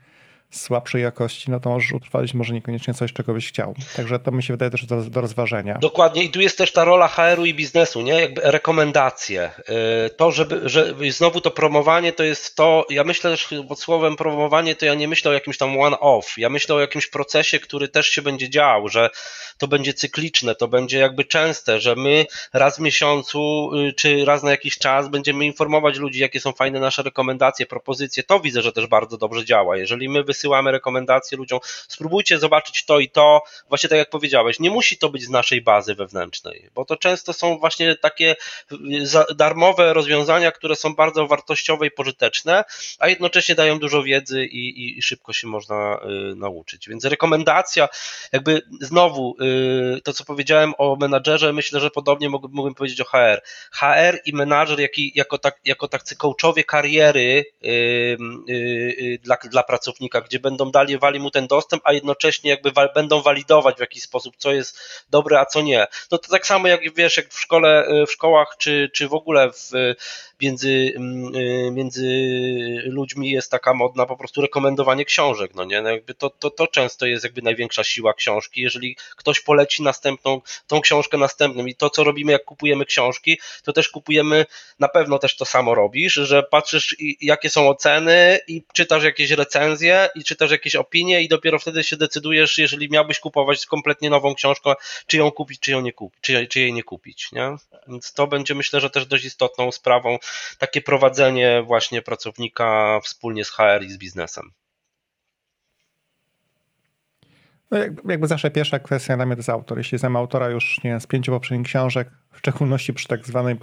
słabszej 0.51 1.01
jakości, 1.01 1.51
no 1.51 1.59
to 1.59 1.69
możesz 1.69 1.91
utrwalić 1.91 2.33
może 2.33 2.53
niekoniecznie 2.53 2.93
coś, 2.93 3.13
czego 3.13 3.33
byś 3.33 3.47
chciał. 3.47 3.75
Także 3.95 4.19
to 4.19 4.31
mi 4.31 4.43
się 4.43 4.53
wydaje 4.53 4.71
też 4.71 4.85
do, 4.85 5.01
do 5.01 5.21
rozważenia. 5.21 5.77
Dokładnie 5.77 6.23
i 6.23 6.29
tu 6.29 6.41
jest 6.41 6.57
też 6.57 6.71
ta 6.71 6.83
rola 6.85 7.07
HR-u 7.07 7.45
i 7.45 7.53
biznesu, 7.53 8.01
nie? 8.01 8.13
Jakby 8.13 8.41
rekomendacje. 8.43 9.51
Y, 10.05 10.09
to, 10.09 10.31
żeby, 10.31 10.69
że 10.69 10.93
znowu 11.09 11.41
to 11.41 11.51
promowanie 11.51 12.13
to 12.13 12.23
jest 12.23 12.55
to, 12.55 12.85
ja 12.89 13.03
myślę 13.03 13.31
też 13.31 13.49
pod 13.67 13.79
słowem 13.79 14.15
promowanie 14.15 14.75
to 14.75 14.85
ja 14.85 14.93
nie 14.93 15.07
myślę 15.07 15.31
o 15.31 15.33
jakimś 15.33 15.57
tam 15.57 15.79
one-off, 15.79 16.37
ja 16.37 16.49
myślę 16.49 16.75
o 16.75 16.79
jakimś 16.79 17.07
procesie, 17.07 17.59
który 17.59 17.87
też 17.87 18.07
się 18.07 18.21
będzie 18.21 18.49
działo, 18.49 18.89
że 18.89 19.09
to 19.57 19.67
będzie 19.67 19.93
cykliczne, 19.93 20.55
to 20.55 20.67
będzie 20.67 20.97
jakby 20.97 21.25
częste, 21.25 21.79
że 21.79 21.95
my 21.95 22.25
raz 22.53 22.77
w 22.77 22.79
miesiącu 22.79 23.69
y, 23.75 23.93
czy 23.93 24.25
raz 24.25 24.43
na 24.43 24.51
jakiś 24.51 24.77
czas 24.77 25.09
będziemy 25.09 25.45
informować 25.45 25.97
ludzi, 25.97 26.19
jakie 26.19 26.39
są 26.39 26.51
fajne 26.51 26.79
nasze 26.79 27.03
rekomendacje, 27.03 27.65
propozycje. 27.65 28.23
To 28.23 28.39
widzę, 28.39 28.61
że 28.61 28.71
też 28.71 28.87
bardzo 28.87 29.17
dobrze 29.17 29.45
działa. 29.45 29.77
Jeżeli 29.77 30.09
my 30.09 30.23
wysyłamy 30.37 30.71
rekomendacje 30.71 31.37
ludziom, 31.37 31.59
spróbujcie 31.87 32.39
zobaczyć 32.39 32.85
to 32.85 32.99
i 32.99 33.09
to, 33.09 33.41
właśnie 33.69 33.89
tak 33.89 33.97
jak 33.97 34.09
powiedziałeś, 34.09 34.59
nie 34.59 34.69
musi 34.69 34.97
to 34.97 35.09
być 35.09 35.23
z 35.23 35.29
naszej 35.29 35.61
bazy 35.61 35.95
wewnętrznej, 35.95 36.69
bo 36.73 36.85
to 36.85 36.97
często 36.97 37.33
są 37.33 37.57
właśnie 37.57 37.95
takie 37.95 38.35
darmowe 39.35 39.93
rozwiązania, 39.93 40.51
które 40.51 40.75
są 40.75 40.95
bardzo 40.95 41.27
wartościowe 41.27 41.87
i 41.87 41.91
pożyteczne, 41.91 42.63
a 42.99 43.07
jednocześnie 43.07 43.55
dają 43.55 43.79
dużo 43.79 44.03
wiedzy 44.03 44.45
i, 44.45 44.69
i, 44.69 44.97
i 44.97 45.01
szybko 45.01 45.33
się 45.33 45.47
można 45.47 45.99
y, 46.31 46.35
nauczyć. 46.35 46.89
Więc 46.89 47.05
rekomendacja, 47.05 47.89
jakby 48.31 48.61
znowu 48.81 49.35
y, 49.97 50.01
to, 50.01 50.13
co 50.13 50.25
powiedziałem 50.25 50.73
o 50.77 50.95
menadżerze, 50.95 51.53
myślę, 51.53 51.79
że 51.79 51.91
podobnie 51.91 52.29
mógłbym 52.29 52.73
powiedzieć 52.73 53.01
o 53.01 53.05
HR. 53.05 53.41
HR 53.71 54.19
i 54.25 54.33
menadżer 54.33 54.79
jaki, 54.79 55.11
jako, 55.15 55.37
tak, 55.37 55.59
jako 55.65 55.87
tacy 55.87 56.15
coachowie 56.15 56.63
kariery 56.63 57.45
y, 57.65 58.17
dla, 59.23 59.37
dla 59.51 59.63
pracownika, 59.63 60.21
gdzie 60.27 60.39
będą 60.39 60.71
dali 60.71 60.97
wali 60.97 61.19
mu 61.19 61.31
ten 61.31 61.47
dostęp, 61.47 61.81
a 61.85 61.93
jednocześnie 61.93 62.49
jakby 62.49 62.71
wa 62.71 62.87
będą 62.93 63.21
walidować 63.21 63.77
w 63.77 63.79
jakiś 63.79 64.03
sposób, 64.03 64.35
co 64.37 64.51
jest 64.51 64.79
dobre, 65.09 65.39
a 65.39 65.45
co 65.45 65.61
nie. 65.61 65.87
No 66.11 66.17
to 66.17 66.29
tak 66.29 66.47
samo 66.47 66.67
jak 66.67 66.95
wiesz, 66.95 67.17
jak 67.17 67.33
w 67.33 67.39
szkole, 67.39 67.87
w 68.07 68.11
szkołach, 68.11 68.55
czy, 68.57 68.89
czy 68.93 69.07
w 69.07 69.13
ogóle 69.13 69.51
w 69.51 69.71
między, 70.41 70.93
mm, 70.95 71.35
y, 71.35 71.71
między 71.71 72.07
ludźmi 72.85 73.29
jest 73.29 73.51
taka 73.51 73.73
modna 73.73 74.05
po 74.05 74.17
prostu 74.17 74.41
rekomendowanie 74.41 75.05
książek, 75.05 75.51
no 75.55 75.63
nie, 75.63 75.81
no 75.81 75.89
jakby 75.89 76.13
to, 76.13 76.29
to, 76.29 76.49
to 76.49 76.67
często 76.67 77.05
jest 77.05 77.23
jakby 77.23 77.41
największa 77.41 77.83
siła 77.83 78.13
książki, 78.13 78.61
jeżeli 78.61 78.97
ktoś 79.15 79.39
poleci 79.39 79.83
następną, 79.83 80.41
tą 80.67 80.81
książkę 80.81 81.17
następnym 81.17 81.69
i 81.69 81.75
to, 81.75 81.89
co 81.89 82.03
robimy, 82.03 82.31
jak 82.31 82.45
kupujemy 82.45 82.85
książki, 82.85 83.39
to 83.63 83.73
też 83.73 83.89
kupujemy, 83.89 84.45
na 84.79 84.87
pewno 84.87 85.19
też 85.19 85.35
to 85.35 85.45
samo 85.45 85.75
robisz, 85.75 86.13
że 86.13 86.43
patrzysz 86.43 86.95
jakie 87.21 87.49
są 87.49 87.69
oceny 87.69 88.39
i 88.47 88.63
czytasz 88.73 89.03
jakieś 89.03 89.31
recenzje 89.31 90.09
i 90.15 90.23
czytasz 90.23 90.51
jakieś 90.51 90.75
opinie 90.75 91.21
i 91.21 91.27
dopiero 91.27 91.59
wtedy 91.59 91.83
się 91.83 91.97
decydujesz, 91.97 92.57
jeżeli 92.57 92.89
miałbyś 92.89 93.19
kupować 93.19 93.65
kompletnie 93.65 94.09
nową 94.09 94.35
książkę, 94.35 94.73
czy 95.07 95.17
ją 95.17 95.31
kupić, 95.31 95.59
czy 95.59 95.71
ją 95.71 95.81
nie 95.81 95.93
kupić, 95.93 96.21
czy, 96.21 96.47
czy 96.47 96.59
jej 96.59 96.73
nie 96.73 96.83
kupić, 96.83 97.31
nie? 97.31 97.55
Więc 97.87 98.13
to 98.13 98.27
będzie 98.27 98.55
myślę, 98.55 98.81
że 98.81 98.89
też 98.89 99.05
dość 99.05 99.25
istotną 99.25 99.71
sprawą 99.71 100.17
takie 100.57 100.81
prowadzenie 100.81 101.63
właśnie 101.65 102.01
pracownika 102.01 102.99
wspólnie 103.03 103.45
z 103.45 103.49
HR 103.49 103.83
i 103.83 103.89
z 103.89 103.97
biznesem. 103.97 104.51
No 107.71 107.77
jakby 108.09 108.27
zawsze 108.27 108.51
pierwsza 108.51 108.79
kwestia 108.79 109.15
dla 109.15 109.25
mnie 109.25 109.35
to 109.35 109.39
jest 109.39 109.49
autor. 109.49 109.77
Jeśli 109.77 109.97
znam 109.97 110.15
autora 110.15 110.49
już 110.49 110.83
nie 110.83 110.99
z 110.99 111.07
pięciu 111.07 111.31
poprzednich 111.31 111.67
książek, 111.67 112.09
w 112.31 112.37
szczególności 112.37 112.93
przy 112.93 113.07
tak 113.07 113.25
zwanej 113.25 113.55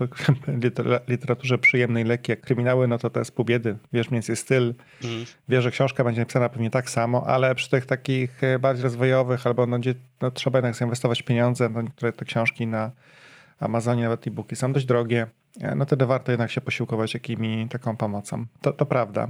literaturze 1.08 1.58
przyjemnej, 1.58 2.04
lekkiej 2.04 2.32
jak 2.32 2.40
kryminały, 2.40 2.88
no 2.88 2.98
to 2.98 3.10
to 3.10 3.20
jest 3.20 3.32
pół 3.32 3.44
biedy. 3.44 3.76
Wiesz 3.92 4.10
mniej 4.10 4.16
więcej 4.20 4.36
styl, 4.36 4.74
mhm. 5.04 5.24
wiesz, 5.48 5.64
że 5.64 5.70
książka 5.70 6.04
będzie 6.04 6.20
napisana 6.20 6.48
pewnie 6.48 6.70
tak 6.70 6.90
samo, 6.90 7.26
ale 7.26 7.54
przy 7.54 7.70
tych 7.70 7.86
takich 7.86 8.44
e, 8.44 8.58
bardziej 8.58 8.82
rozwojowych 8.82 9.46
albo 9.46 9.66
no, 9.66 9.78
gdzie 9.78 9.94
no, 10.20 10.30
trzeba 10.30 10.58
jednak 10.58 10.74
zainwestować 10.74 11.22
pieniądze, 11.22 11.68
no 11.68 11.82
niektóre 11.82 12.12
te 12.12 12.24
książki 12.24 12.66
na 12.66 12.90
Amazonie, 13.60 14.02
nawet 14.02 14.26
e-booki 14.26 14.56
są 14.56 14.72
dość 14.72 14.86
drogie 14.86 15.26
no 15.76 15.84
wtedy 15.84 16.06
warto 16.06 16.32
jednak 16.32 16.50
się 16.50 16.60
posiłkować 16.60 17.14
jakimi 17.14 17.68
taką 17.68 17.96
pomocą. 17.96 18.46
To, 18.60 18.72
to 18.72 18.86
prawda. 18.86 19.28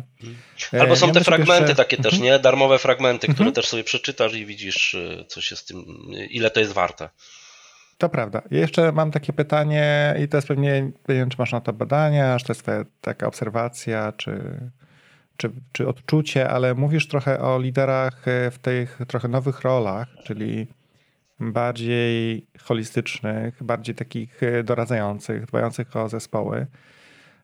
E, 0.74 0.80
Albo 0.80 0.96
są 0.96 1.06
ja 1.06 1.12
te 1.12 1.24
fragmenty 1.24 1.62
jeszcze... 1.62 1.74
takie 1.74 1.96
też, 1.96 2.12
mhm. 2.12 2.22
nie? 2.22 2.38
Darmowe 2.38 2.78
fragmenty, 2.78 3.26
które 3.26 3.38
mhm. 3.38 3.54
też 3.54 3.68
sobie 3.68 3.84
przeczytasz 3.84 4.34
i 4.34 4.46
widzisz, 4.46 4.94
e, 4.94 5.24
co 5.28 5.40
się 5.40 5.56
z 5.56 5.64
tym, 5.64 5.84
ile 6.30 6.50
to 6.50 6.60
jest 6.60 6.72
warte. 6.72 7.08
To 7.98 8.08
prawda. 8.08 8.42
Ja 8.50 8.60
jeszcze 8.60 8.92
mam 8.92 9.10
takie 9.10 9.32
pytanie 9.32 10.14
i 10.24 10.28
to 10.28 10.36
jest 10.36 10.48
pewnie, 10.48 10.82
nie 10.82 11.14
wiem, 11.14 11.30
czy 11.30 11.36
masz 11.38 11.52
na 11.52 11.60
to 11.60 11.72
badania, 11.72 12.38
czy 12.38 12.44
to 12.44 12.52
jest 12.52 12.62
twoja 12.62 12.84
taka 13.00 13.26
obserwacja, 13.26 14.12
czy, 14.12 14.60
czy, 15.36 15.50
czy 15.72 15.88
odczucie, 15.88 16.48
ale 16.48 16.74
mówisz 16.74 17.08
trochę 17.08 17.40
o 17.40 17.58
liderach 17.58 18.22
w 18.26 18.58
tych 18.62 18.98
trochę 19.08 19.28
nowych 19.28 19.60
rolach, 19.60 20.08
czyli 20.24 20.66
bardziej 21.40 22.46
holistycznych, 22.60 23.62
bardziej 23.62 23.94
takich 23.94 24.42
e, 24.42 24.62
doradzających, 24.62 25.46
dbających 25.46 25.96
o 25.96 26.08
zespoły. 26.08 26.66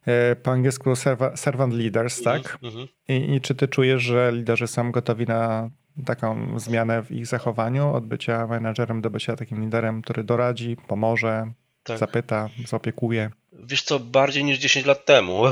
E, 0.06 0.36
po 0.36 0.50
angielsku 0.50 0.90
servant 1.34 1.74
leaders, 1.74 2.18
mhm, 2.18 2.42
tak? 2.42 2.58
-hmm. 2.62 2.88
I, 3.08 3.34
I, 3.34 3.40
czy 3.40 3.54
ty 3.54 3.68
czujesz, 3.68 4.02
że 4.02 4.32
liderzy 4.32 4.66
są 4.66 4.92
gotowi 4.92 5.26
na 5.26 5.70
taką 6.04 6.58
zmianę 6.58 7.02
w 7.02 7.12
ich 7.12 7.26
zachowaniu, 7.26 7.94
od 7.94 8.06
bycia 8.06 8.46
menedżerem 8.46 9.00
do 9.00 9.10
bycia 9.10 9.36
takim 9.36 9.60
liderem, 9.60 10.02
który 10.02 10.24
doradzi, 10.24 10.76
pomoże, 10.86 11.52
tak. 11.82 11.98
zapyta, 11.98 12.48
zaopiekuje? 12.66 13.30
Wiesz 13.52 13.82
co, 13.82 13.98
bardziej 13.98 14.44
niż 14.44 14.58
10 14.58 14.86
lat 14.86 15.04
temu. 15.04 15.42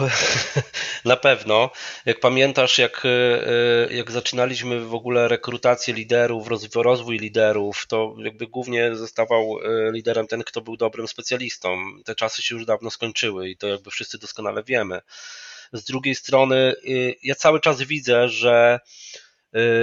Na 1.04 1.16
pewno. 1.16 1.70
Jak 2.06 2.20
pamiętasz, 2.20 2.78
jak, 2.78 3.02
e, 3.04 3.94
jak 3.94 4.10
zaczynaliśmy 4.10 4.80
w 4.80 4.94
ogóle 4.94 5.28
rekrutację 5.28 5.94
liderów, 5.94 6.48
rozwój 6.74 7.18
liderów, 7.18 7.86
to 7.86 8.14
jakby 8.18 8.46
głównie 8.46 8.96
zostawał 8.96 9.42
e, 9.42 9.92
liderem 9.92 10.26
ten, 10.26 10.44
kto 10.44 10.60
był 10.60 10.76
dobrym 10.76 11.08
specjalistą. 11.08 11.78
Te 12.04 12.14
czasy 12.14 12.42
się 12.42 12.54
już 12.54 12.64
dawno 12.64 12.90
skończyły 12.90 13.48
i 13.48 13.56
to 13.56 13.68
jakby 13.68 13.90
wszyscy 13.90 14.18
doskonale 14.18 14.62
wiemy. 14.62 15.00
Z 15.72 15.84
drugiej 15.84 16.14
strony, 16.14 16.74
ja 17.22 17.34
cały 17.34 17.60
czas 17.60 17.82
widzę, 17.82 18.28
że 18.28 18.80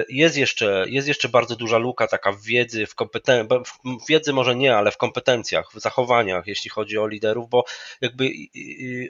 jest 0.10 0.38
jeszcze, 0.38 0.86
jest 0.88 1.08
jeszcze 1.08 1.30
bardzo 1.30 1.56
duża 1.56 1.78
luka 1.78 2.08
taka 2.08 2.32
w 2.32 2.42
wiedzy, 2.42 2.86
w 2.86 2.96
kompeten- 2.96 3.64
w 4.06 4.08
wiedzy 4.10 4.34
może 4.34 4.56
nie, 4.56 4.78
ale 4.78 4.92
w 4.92 4.98
kompetencjach, 4.98 5.72
w 5.74 5.80
zachowaniach, 5.80 6.48
jeśli 6.48 6.70
chodzi 6.70 6.98
o 6.98 7.08
liderów, 7.08 7.50
bo 7.50 7.66
jakby 8.02 8.30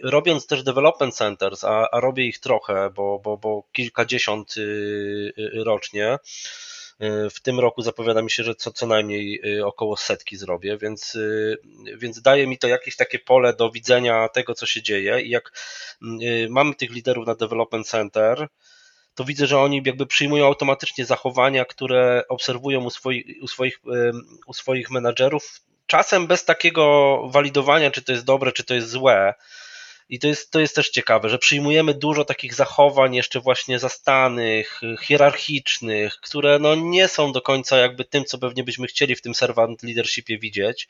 robiąc 0.04 0.48
też 0.48 0.64
development 0.64 1.16
centers, 1.16 1.64
a, 1.64 1.90
a 1.92 2.00
robię 2.00 2.26
ich 2.26 2.40
trochę, 2.40 2.90
bo, 2.90 3.20
bo, 3.20 3.38
bo 3.38 3.64
kilkadziesiąt 3.72 4.58
y, 4.58 4.62
y, 5.38 5.64
rocznie, 5.64 6.18
w 7.32 7.42
tym 7.42 7.60
roku 7.60 7.82
zapowiada 7.82 8.22
mi 8.22 8.32
się, 8.32 8.44
że 8.44 8.56
co, 8.56 8.72
co 8.72 8.88
najmniej 8.88 9.42
około 9.64 9.98
setki 9.98 10.38
zrobię, 10.38 10.78
więc, 10.78 11.18
więc 11.98 12.22
daje 12.22 12.48
mi 12.48 12.58
to 12.58 12.68
jakieś 12.68 12.96
takie 12.96 13.20
pole 13.20 13.54
do 13.54 13.72
widzenia 13.72 14.30
tego, 14.30 14.54
co 14.54 14.66
się 14.66 14.82
dzieje. 14.82 15.22
I 15.22 15.30
jak 15.30 15.52
mamy 16.50 16.76
tych 16.76 16.92
liderów 16.92 17.28
na 17.28 17.36
Development 17.36 17.88
Center, 17.88 18.48
to 19.16 19.24
widzę, 19.24 19.48
że 19.48 19.60
oni 19.60 19.82
jakby 19.86 20.06
przyjmują 20.06 20.46
automatycznie 20.46 21.06
zachowania, 21.06 21.66
które 21.66 22.24
obserwują 22.30 22.84
u 22.84 22.90
swoich, 22.90 23.26
u 23.42 23.48
swoich, 23.48 23.80
u 24.48 24.54
swoich 24.54 24.92
menadżerów, 24.92 25.62
czasem 25.88 26.28
bez 26.28 26.46
takiego 26.46 27.18
walidowania, 27.30 27.92
czy 27.92 28.02
to 28.02 28.12
jest 28.12 28.26
dobre, 28.26 28.52
czy 28.52 28.64
to 28.64 28.74
jest 28.74 28.90
złe. 28.90 29.34
I 30.10 30.20
to 30.20 30.28
jest, 30.28 30.52
to 30.52 30.60
jest 30.60 30.76
też 30.76 30.90
ciekawe, 30.90 31.30
że 31.30 31.38
przyjmujemy 31.38 31.94
dużo 31.94 32.26
takich 32.26 32.54
zachowań 32.54 33.16
jeszcze 33.16 33.40
właśnie 33.40 33.80
zastanych, 33.80 34.82
hierarchicznych, 35.02 36.16
które 36.16 36.60
no 36.60 36.76
nie 36.76 37.08
są 37.08 37.32
do 37.32 37.42
końca 37.42 37.78
jakby 37.78 38.06
tym, 38.06 38.26
co 38.26 38.38
pewnie 38.38 38.64
byśmy 38.64 38.88
chcieli 38.88 39.16
w 39.16 39.22
tym 39.22 39.36
servant 39.36 39.84
leadershipie 39.84 40.38
widzieć. 40.38 40.88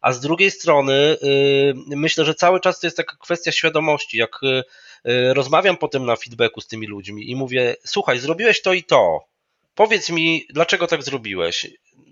A 0.00 0.12
z 0.12 0.20
drugiej 0.20 0.50
strony 0.50 1.16
yy, 1.22 1.96
myślę, 1.96 2.24
że 2.24 2.34
cały 2.34 2.60
czas 2.60 2.80
to 2.80 2.86
jest 2.86 2.96
taka 2.96 3.16
kwestia 3.16 3.52
świadomości. 3.52 4.18
Jak 4.18 4.38
yy, 4.42 4.64
rozmawiam 5.34 5.76
potem 5.76 6.06
na 6.06 6.16
feedbacku 6.16 6.60
z 6.60 6.66
tymi 6.66 6.86
ludźmi 6.86 7.30
i 7.30 7.36
mówię: 7.36 7.76
Słuchaj, 7.84 8.18
zrobiłeś 8.18 8.62
to 8.62 8.72
i 8.72 8.84
to. 8.84 9.26
Powiedz 9.74 10.10
mi, 10.10 10.46
dlaczego 10.50 10.86
tak 10.86 11.02
zrobiłeś? 11.02 11.64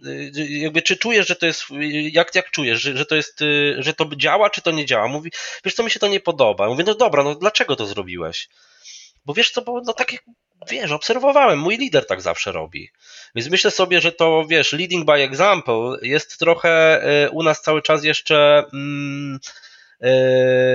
Yy, 0.03 0.49
jakby, 0.49 0.83
czy 0.83 0.97
czujesz, 0.97 1.29
że 1.29 1.37
to 1.37 1.47
jest, 1.47 1.65
jak, 2.13 2.35
jak 2.35 2.51
czujesz, 2.51 2.83
że, 2.83 2.97
że 2.97 3.07
to 3.07 3.15
jest, 3.15 3.41
że 3.79 3.95
to 3.95 4.07
działa, 4.17 4.51
czy 4.51 4.63
to 4.63 4.71
nie 4.71 4.87
działa? 4.87 5.09
Mówi, 5.09 5.31
wiesz 5.65 5.75
co, 5.75 5.83
mi 5.83 5.91
się 5.91 6.01
to 6.01 6.09
nie 6.09 6.21
podoba. 6.21 6.69
Mówię, 6.69 6.85
no 6.87 6.95
dobra, 6.95 7.25
no 7.25 7.35
dlaczego 7.35 7.77
to 7.77 7.87
zrobiłeś? 7.87 8.49
Bo 9.25 9.35
wiesz 9.35 9.51
co, 9.51 9.63
bo 9.63 9.81
no 9.81 9.93
tak 9.93 10.13
jak, 10.13 10.23
wiesz, 10.71 10.91
obserwowałem, 10.91 11.59
mój 11.59 11.77
lider 11.77 12.07
tak 12.07 12.23
zawsze 12.23 12.53
robi. 12.53 12.91
Więc 13.35 13.51
myślę 13.51 13.71
sobie, 13.71 14.01
że 14.01 14.13
to, 14.13 14.45
wiesz, 14.49 14.73
leading 14.73 15.07
by 15.07 15.13
example 15.13 15.99
jest 16.03 16.39
trochę 16.39 17.01
u 17.33 17.43
nas 17.43 17.63
cały 17.63 17.83
czas 17.83 18.05
jeszcze 18.05 18.65
mm, 18.73 19.41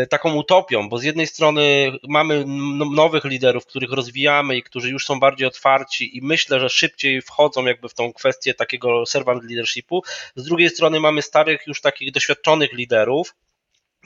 taką 0.10 0.36
utopią, 0.36 0.90
bo 0.90 0.98
z 0.98 1.04
jednej 1.04 1.28
strony 1.28 1.92
mamy 2.08 2.44
nowych 2.92 3.24
liderów, 3.24 3.66
których 3.66 3.92
rozwijamy 3.92 4.58
i 4.58 4.64
którzy 4.64 4.90
już 4.90 5.06
są 5.06 5.20
bardziej 5.20 5.48
otwarci 5.48 6.18
i 6.18 6.22
myślę, 6.22 6.60
że 6.60 6.70
szybciej 6.70 7.22
wchodzą 7.22 7.66
jakby 7.66 7.90
w 7.90 7.94
tą 7.94 8.14
kwestię 8.14 8.54
takiego 8.54 9.06
servant 9.06 9.44
leadershipu. 9.44 10.04
Z 10.36 10.44
drugiej 10.44 10.70
strony 10.70 11.00
mamy 11.00 11.22
starych, 11.22 11.68
już 11.68 11.82
takich 11.82 12.12
doświadczonych 12.12 12.74
liderów, 12.74 13.36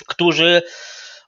którzy 0.08 0.62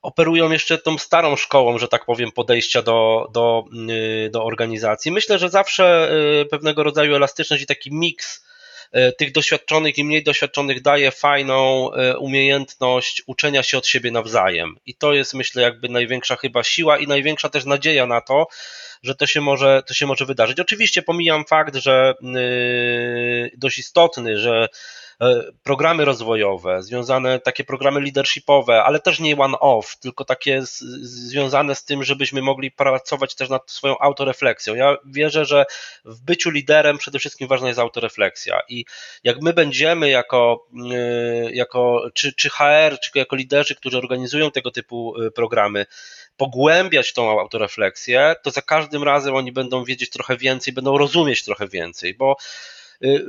operują 0.02 0.50
jeszcze 0.50 0.78
tą 0.78 0.98
starą 0.98 1.36
szkołą, 1.36 1.78
że 1.78 1.88
tak 1.88 2.04
powiem, 2.04 2.32
podejścia 2.32 2.82
do, 2.82 3.28
do, 3.32 3.64
y, 3.90 4.30
do 4.30 4.44
organizacji. 4.44 5.12
Myślę, 5.12 5.38
że 5.38 5.50
zawsze 5.50 6.10
y, 6.42 6.46
pewnego 6.46 6.82
rodzaju 6.82 7.14
elastyczność 7.14 7.62
i 7.62 7.66
taki 7.66 7.94
miks 7.94 8.46
tych 9.18 9.32
doświadczonych 9.32 9.98
i 9.98 10.04
mniej 10.04 10.22
doświadczonych 10.22 10.82
daje 10.82 11.10
fajną 11.10 11.90
umiejętność 12.18 13.22
uczenia 13.26 13.62
się 13.62 13.78
od 13.78 13.86
siebie 13.86 14.10
nawzajem. 14.10 14.76
I 14.86 14.94
to 14.94 15.12
jest, 15.12 15.34
myślę, 15.34 15.62
jakby 15.62 15.88
największa 15.88 16.36
chyba 16.36 16.62
siła 16.62 16.98
i 16.98 17.06
największa 17.06 17.48
też 17.48 17.64
nadzieja 17.64 18.06
na 18.06 18.20
to, 18.20 18.46
że 19.02 19.14
to 19.14 19.26
się 19.26 19.40
może, 19.40 19.82
to 19.86 19.94
się 19.94 20.06
może 20.06 20.26
wydarzyć. 20.26 20.60
Oczywiście 20.60 21.02
pomijam 21.02 21.44
fakt, 21.44 21.76
że 21.76 22.14
dość 23.56 23.78
istotny, 23.78 24.38
że 24.38 24.68
E, 24.68 25.05
programy 25.62 26.04
rozwojowe, 26.04 26.82
związane 26.82 27.40
takie 27.40 27.64
programy 27.64 28.00
leadershipowe, 28.00 28.84
ale 28.84 29.00
też 29.00 29.20
nie 29.20 29.36
one-off, 29.36 29.96
tylko 30.00 30.24
takie 30.24 30.62
z, 30.62 30.78
związane 31.28 31.74
z 31.74 31.84
tym, 31.84 32.04
żebyśmy 32.04 32.42
mogli 32.42 32.70
pracować 32.70 33.34
też 33.34 33.48
nad 33.48 33.70
swoją 33.70 33.98
autorefleksją. 33.98 34.74
Ja 34.74 34.96
wierzę, 35.06 35.44
że 35.44 35.66
w 36.04 36.20
byciu 36.20 36.50
liderem 36.50 36.98
przede 36.98 37.18
wszystkim 37.18 37.48
ważna 37.48 37.68
jest 37.68 37.80
autorefleksja 37.80 38.60
i 38.68 38.84
jak 39.24 39.42
my 39.42 39.52
będziemy 39.52 40.10
jako, 40.10 40.66
e, 40.92 41.52
jako 41.52 42.10
czy, 42.14 42.32
czy 42.32 42.50
HR, 42.50 42.98
czy 43.02 43.10
jako 43.14 43.36
liderzy, 43.36 43.74
którzy 43.74 43.98
organizują 43.98 44.50
tego 44.50 44.70
typu 44.70 45.14
e, 45.22 45.30
programy, 45.30 45.86
pogłębiać 46.36 47.12
tą 47.12 47.40
autorefleksję, 47.40 48.34
to 48.42 48.50
za 48.50 48.62
każdym 48.62 49.02
razem 49.02 49.34
oni 49.34 49.52
będą 49.52 49.84
wiedzieć 49.84 50.10
trochę 50.10 50.36
więcej, 50.36 50.74
będą 50.74 50.98
rozumieć 50.98 51.44
trochę 51.44 51.68
więcej, 51.68 52.14
bo 52.14 52.36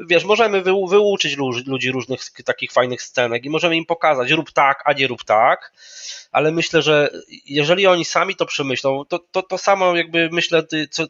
wiesz, 0.07 0.23
możemy 0.23 0.61
wyuczyć 0.89 1.37
ludzi 1.65 1.91
różnych 1.91 2.21
takich 2.45 2.71
fajnych 2.71 3.01
scenek 3.01 3.45
i 3.45 3.49
możemy 3.49 3.77
im 3.77 3.85
pokazać, 3.85 4.31
rób 4.31 4.51
tak, 4.51 4.83
a 4.85 4.93
nie 4.93 5.07
rób 5.07 5.23
tak, 5.23 5.71
ale 6.31 6.51
myślę, 6.51 6.81
że 6.81 7.09
jeżeli 7.45 7.87
oni 7.87 8.05
sami 8.05 8.35
to 8.35 8.45
przemyślą, 8.45 9.05
to, 9.05 9.19
to, 9.19 9.43
to 9.43 9.57
samo 9.57 9.95
jakby 9.95 10.29
myślę, 10.31 10.63
co, 10.89 11.05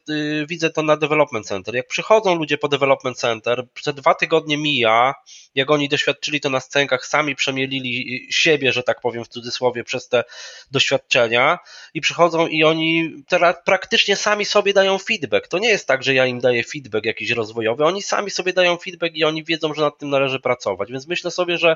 widzę 0.47 0.69
to 0.69 0.83
na 0.83 0.97
Development 0.97 1.47
Center. 1.47 1.75
Jak 1.75 1.87
przychodzą 1.87 2.35
ludzie 2.35 2.57
po 2.57 2.67
Development 2.67 3.17
Center, 3.17 3.67
przez 3.73 3.95
dwa 3.95 4.13
tygodnie 4.13 4.57
mija, 4.57 5.13
jak 5.55 5.71
oni 5.71 5.89
doświadczyli 5.89 6.41
to 6.41 6.49
na 6.49 6.59
scenkach, 6.59 7.05
sami 7.05 7.35
przemielili 7.35 8.27
siebie, 8.31 8.71
że 8.71 8.83
tak 8.83 9.01
powiem 9.01 9.25
w 9.25 9.27
cudzysłowie, 9.27 9.83
przez 9.83 10.07
te 10.07 10.23
doświadczenia 10.71 11.59
i 11.93 12.01
przychodzą 12.01 12.47
i 12.47 12.63
oni 12.63 13.11
teraz 13.27 13.55
praktycznie 13.65 14.15
sami 14.15 14.45
sobie 14.45 14.73
dają 14.73 14.97
feedback. 14.97 15.47
To 15.47 15.59
nie 15.59 15.69
jest 15.69 15.87
tak, 15.87 16.03
że 16.03 16.13
ja 16.13 16.25
im 16.25 16.39
daję 16.39 16.63
feedback 16.63 17.05
jakiś 17.05 17.31
rozwojowy, 17.31 17.85
oni 17.85 18.01
sami 18.01 18.31
sobie 18.31 18.46
dają 18.53 18.77
feedback 18.77 19.15
i 19.15 19.23
oni 19.23 19.43
wiedzą, 19.43 19.73
że 19.73 19.81
nad 19.81 19.97
tym 19.97 20.09
należy 20.09 20.39
pracować. 20.39 20.91
Więc 20.91 21.07
myślę 21.07 21.31
sobie, 21.31 21.57
że 21.57 21.75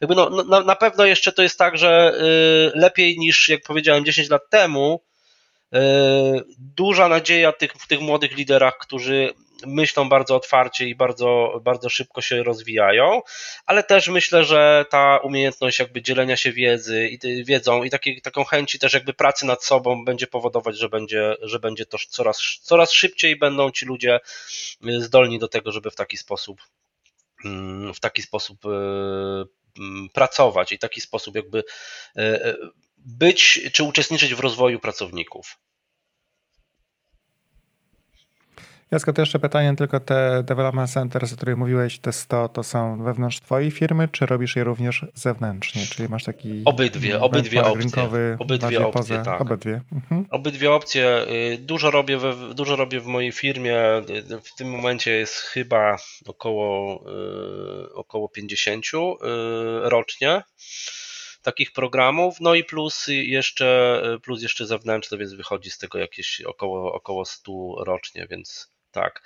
jakby 0.00 0.14
no, 0.14 0.30
no, 0.30 0.44
na, 0.44 0.60
na 0.60 0.76
pewno 0.76 1.04
jeszcze 1.04 1.32
to 1.32 1.42
jest 1.42 1.58
tak, 1.58 1.78
że 1.78 2.14
y, 2.74 2.78
lepiej 2.78 3.18
niż, 3.18 3.48
jak 3.48 3.62
powiedziałem, 3.62 4.04
10 4.04 4.30
lat 4.30 4.42
temu, 4.50 5.00
y, 5.74 5.78
duża 6.58 7.08
nadzieja 7.08 7.52
tych, 7.52 7.72
w 7.72 7.86
tych 7.86 8.00
młodych 8.00 8.36
liderach, 8.36 8.78
którzy 8.78 9.32
myślą 9.66 10.08
bardzo 10.08 10.36
otwarcie 10.36 10.88
i 10.88 10.94
bardzo, 10.94 11.60
bardzo 11.64 11.88
szybko 11.88 12.20
się 12.20 12.42
rozwijają, 12.42 13.20
ale 13.66 13.82
też 13.82 14.08
myślę, 14.08 14.44
że 14.44 14.84
ta 14.90 15.18
umiejętność 15.18 15.78
jakby 15.78 16.02
dzielenia 16.02 16.36
się 16.36 16.52
wiedzy 16.52 17.08
i 17.08 17.44
wiedzą 17.44 17.82
i 17.82 17.90
taką 18.22 18.44
chęci 18.44 18.78
też 18.78 18.92
jakby 18.92 19.12
pracy 19.12 19.46
nad 19.46 19.64
sobą 19.64 20.04
będzie 20.04 20.26
powodować, 20.26 20.78
że 20.78 20.88
będzie, 20.88 21.36
że 21.42 21.58
będzie 21.58 21.86
to 21.86 21.98
coraz, 22.08 22.38
coraz 22.62 22.92
szybciej 22.92 23.36
będą 23.36 23.70
ci 23.70 23.86
ludzie 23.86 24.20
zdolni 24.98 25.38
do 25.38 25.48
tego, 25.48 25.72
żeby 25.72 25.90
w 25.90 25.96
taki 25.96 26.16
sposób 26.16 26.60
mm, 27.44 27.94
w 27.94 28.00
taki 28.00 28.22
sposób 28.22 28.64
y, 28.64 29.60
Mm, 29.78 30.08
pracować 30.08 30.72
i 30.72 30.78
taki 30.78 31.00
sposób 31.00 31.36
jakby 31.36 31.64
e, 32.16 32.56
być 32.96 33.60
czy 33.72 33.84
uczestniczyć 33.84 34.34
w 34.34 34.40
rozwoju 34.40 34.80
pracowników. 34.80 35.58
Jasko, 38.90 39.12
to 39.12 39.22
jeszcze 39.22 39.38
pytanie, 39.38 39.76
tylko 39.76 40.00
te 40.00 40.42
development 40.42 40.90
centers, 40.90 41.32
o 41.32 41.36
których 41.36 41.56
mówiłeś, 41.56 41.98
te 41.98 42.12
100, 42.12 42.48
to 42.48 42.62
są 42.62 43.02
wewnątrz 43.04 43.40
twojej 43.40 43.70
firmy, 43.70 44.08
czy 44.12 44.26
robisz 44.26 44.56
je 44.56 44.64
również 44.64 45.06
zewnętrznie? 45.14 45.82
Czyli 45.86 46.08
masz 46.08 46.24
taki 46.24 46.62
Obydwie, 46.64 47.20
obydwie 47.20 47.64
opcje. 47.64 48.36
Obydwie 48.38 48.86
opcje, 48.86 48.92
poza, 48.92 49.24
tak. 49.24 49.40
Obydwie. 49.40 49.80
Mhm. 49.92 50.26
Obydwie 50.30 50.72
opcje. 50.72 51.26
Y, 51.52 51.58
dużo 51.58 51.90
robię, 51.90 52.18
we, 52.18 52.54
dużo 52.54 52.76
robię 52.76 53.00
w 53.00 53.06
mojej 53.06 53.32
firmie. 53.32 53.78
Y, 53.98 54.40
w 54.42 54.54
tym 54.54 54.70
momencie 54.70 55.10
jest 55.10 55.34
chyba 55.34 55.96
około, 56.26 57.00
y, 57.84 57.94
około 57.94 58.28
50 58.28 58.86
rocznie 59.82 60.42
takich 61.42 61.72
programów, 61.72 62.36
no 62.40 62.54
i 62.54 62.64
plus 62.64 63.04
jeszcze, 63.08 64.02
plus 64.22 64.42
jeszcze 64.42 64.66
zewnętrzne, 64.66 65.18
więc 65.18 65.32
wychodzi 65.32 65.70
z 65.70 65.78
tego 65.78 65.98
jakieś 65.98 66.40
około, 66.40 66.92
około 66.92 67.24
100 67.24 67.52
rocznie, 67.84 68.26
więc 68.30 68.70
tak. 68.90 69.22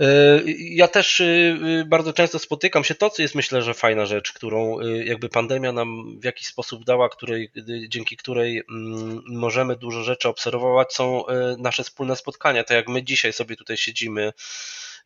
E, 0.00 0.42
ja 0.58 0.88
też 0.88 1.20
e, 1.20 1.24
e, 1.24 1.84
bardzo 1.84 2.12
często 2.12 2.38
spotykam 2.38 2.84
się, 2.84 2.94
to 2.94 3.10
co 3.10 3.22
jest 3.22 3.34
myślę, 3.34 3.62
że 3.62 3.74
fajna 3.74 4.06
rzecz, 4.06 4.32
którą 4.32 4.80
jakby 4.80 5.28
pandemia 5.28 5.72
nam 5.72 6.20
w 6.20 6.24
jakiś 6.24 6.46
sposób 6.46 6.84
dała, 6.84 7.08
której, 7.08 7.52
dzięki 7.88 8.16
której 8.16 8.62
mm, 8.70 9.22
możemy 9.26 9.76
dużo 9.76 10.02
rzeczy 10.02 10.28
obserwować, 10.28 10.94
są 10.94 11.24
nasze 11.58 11.84
wspólne 11.84 12.16
spotkania. 12.16 12.64
Tak 12.64 12.76
jak 12.76 12.88
my 12.88 13.02
dzisiaj 13.02 13.32
sobie 13.32 13.56
tutaj 13.56 13.76
siedzimy 13.76 14.32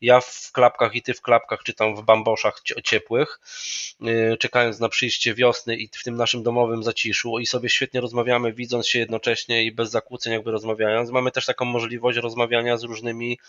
ja 0.01 0.21
w 0.21 0.51
klapkach 0.51 0.95
i 0.95 1.01
ty 1.01 1.13
w 1.13 1.21
klapkach, 1.21 1.63
czy 1.63 1.73
tam 1.73 1.95
w 1.95 2.01
bamboszach 2.01 2.61
ciepłych, 2.83 3.39
y, 4.33 4.37
czekając 4.37 4.79
na 4.79 4.89
przyjście 4.89 5.33
wiosny 5.33 5.75
i 5.75 5.87
w 5.87 6.03
tym 6.03 6.15
naszym 6.15 6.43
domowym 6.43 6.83
zaciszu 6.83 7.39
i 7.39 7.45
sobie 7.45 7.69
świetnie 7.69 8.01
rozmawiamy, 8.01 8.53
widząc 8.53 8.87
się 8.87 8.99
jednocześnie 8.99 9.63
i 9.63 9.71
bez 9.71 9.91
zakłóceń 9.91 10.33
jakby 10.33 10.51
rozmawiając. 10.51 11.09
Mamy 11.09 11.31
też 11.31 11.45
taką 11.45 11.65
możliwość 11.65 12.17
rozmawiania 12.17 12.77
z 12.77 12.83
różnymi 12.83 13.39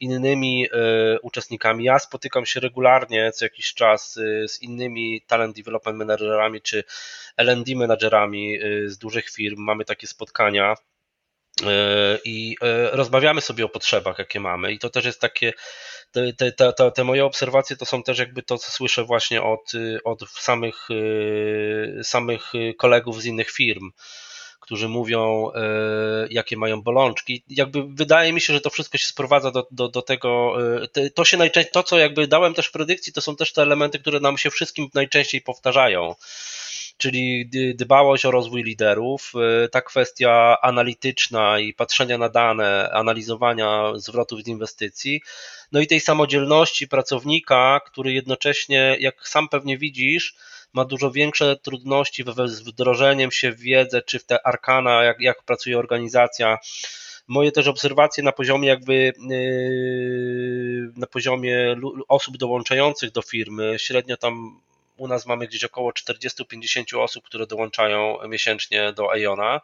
innymi 0.00 0.66
y, 0.66 1.20
uczestnikami. 1.22 1.84
Ja 1.84 1.98
spotykam 1.98 2.46
się 2.46 2.60
regularnie 2.60 3.32
co 3.32 3.44
jakiś 3.44 3.74
czas 3.74 4.16
y, 4.16 4.48
z 4.48 4.62
innymi 4.62 5.22
talent 5.26 5.56
development 5.56 5.98
managerami 5.98 6.60
czy 6.60 6.84
L&D 7.36 7.76
menadżerami 7.76 8.58
z 8.86 8.98
dużych 8.98 9.30
firm. 9.30 9.62
Mamy 9.62 9.84
takie 9.84 10.06
spotkania 10.06 10.74
i 12.24 12.56
rozmawiamy 12.92 13.40
sobie 13.40 13.64
o 13.64 13.68
potrzebach, 13.68 14.18
jakie 14.18 14.40
mamy, 14.40 14.72
i 14.72 14.78
to 14.78 14.90
też 14.90 15.04
jest 15.04 15.20
takie. 15.20 15.52
Te, 16.12 16.52
te, 16.52 16.72
te, 16.72 16.90
te 16.90 17.04
moje 17.04 17.24
obserwacje 17.24 17.76
to 17.76 17.86
są 17.86 18.02
też 18.02 18.18
jakby 18.18 18.42
to, 18.42 18.58
co 18.58 18.72
słyszę 18.72 19.04
właśnie 19.04 19.42
od, 19.42 19.72
od 20.04 20.30
samych, 20.30 20.88
samych 22.02 22.52
kolegów 22.78 23.22
z 23.22 23.24
innych 23.24 23.50
firm 23.50 23.90
którzy 24.62 24.88
mówią, 24.88 25.50
e, 25.54 26.26
jakie 26.30 26.56
mają 26.56 26.82
bolączki. 26.82 27.44
Jakby 27.48 27.82
wydaje 27.88 28.32
mi 28.32 28.40
się, 28.40 28.52
że 28.52 28.60
to 28.60 28.70
wszystko 28.70 28.98
się 28.98 29.06
sprowadza 29.06 29.50
do, 29.50 29.66
do, 29.70 29.88
do 29.88 30.02
tego, 30.02 30.56
e, 30.96 31.10
to 31.10 31.24
się 31.24 31.36
najczęściej, 31.36 31.72
to 31.72 31.82
co 31.82 31.98
jakby 31.98 32.26
dałem 32.26 32.54
też 32.54 32.66
w 32.66 32.72
predykcji, 32.72 33.12
to 33.12 33.20
są 33.20 33.36
też 33.36 33.52
te 33.52 33.62
elementy, 33.62 33.98
które 33.98 34.20
nam 34.20 34.38
się 34.38 34.50
wszystkim 34.50 34.88
najczęściej 34.94 35.40
powtarzają 35.40 36.14
czyli 37.02 37.50
dbałość 37.74 38.24
o 38.24 38.30
rozwój 38.30 38.62
liderów, 38.62 39.32
e, 39.64 39.68
ta 39.68 39.80
kwestia 39.80 40.56
analityczna 40.62 41.58
i 41.58 41.74
patrzenia 41.74 42.18
na 42.18 42.28
dane, 42.28 42.90
analizowania 42.92 43.92
zwrotów 43.96 44.42
z 44.42 44.48
inwestycji, 44.48 45.22
no 45.72 45.80
i 45.80 45.86
tej 45.86 46.00
samodzielności 46.00 46.88
pracownika, 46.88 47.80
który 47.86 48.12
jednocześnie, 48.12 48.96
jak 49.00 49.28
sam 49.28 49.48
pewnie 49.48 49.78
widzisz, 49.78 50.34
ma 50.72 50.84
dużo 50.84 51.10
większe 51.10 51.56
trudności 51.56 52.24
z 52.44 52.60
wdrożeniem 52.60 53.30
się 53.30 53.52
w 53.52 53.60
wiedzę, 53.60 54.02
czy 54.02 54.18
w 54.18 54.24
te 54.24 54.46
arkana, 54.46 55.04
jak, 55.04 55.20
jak 55.20 55.42
pracuje 55.42 55.78
organizacja. 55.78 56.58
Moje 57.28 57.52
też 57.52 57.66
obserwacje 57.66 58.24
na 58.24 58.32
poziomie 58.32 58.68
jakby 58.68 59.12
yy, 59.28 60.92
na 60.96 61.06
poziomie 61.06 61.76
osób 62.08 62.36
dołączających 62.36 63.12
do 63.12 63.22
firmy, 63.22 63.74
średnio 63.78 64.16
tam 64.16 64.60
u 65.02 65.08
nas 65.08 65.26
mamy 65.26 65.46
gdzieś 65.46 65.64
około 65.64 65.90
40-50 65.90 66.98
osób, 66.98 67.24
które 67.24 67.46
dołączają 67.46 68.28
miesięcznie 68.28 68.92
do 68.92 69.14
Iona 69.14 69.60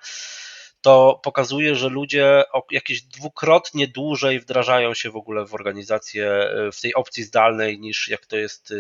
to 0.81 1.21
pokazuje, 1.23 1.75
że 1.75 1.89
ludzie 1.89 2.45
jakieś 2.71 3.03
dwukrotnie 3.03 3.89
dłużej 3.89 4.41
wdrażają 4.41 4.95
się 4.95 5.11
w 5.11 5.17
ogóle 5.17 5.47
w 5.47 5.55
organizację 5.55 6.31
e, 6.31 6.73
w 6.73 6.81
tej 6.81 6.95
opcji 6.95 7.25
zdalnej 7.25 7.79
niż 7.79 8.09
jak 8.09 8.27
to 8.27 8.37
jest 8.37 8.71
e, 8.71 8.75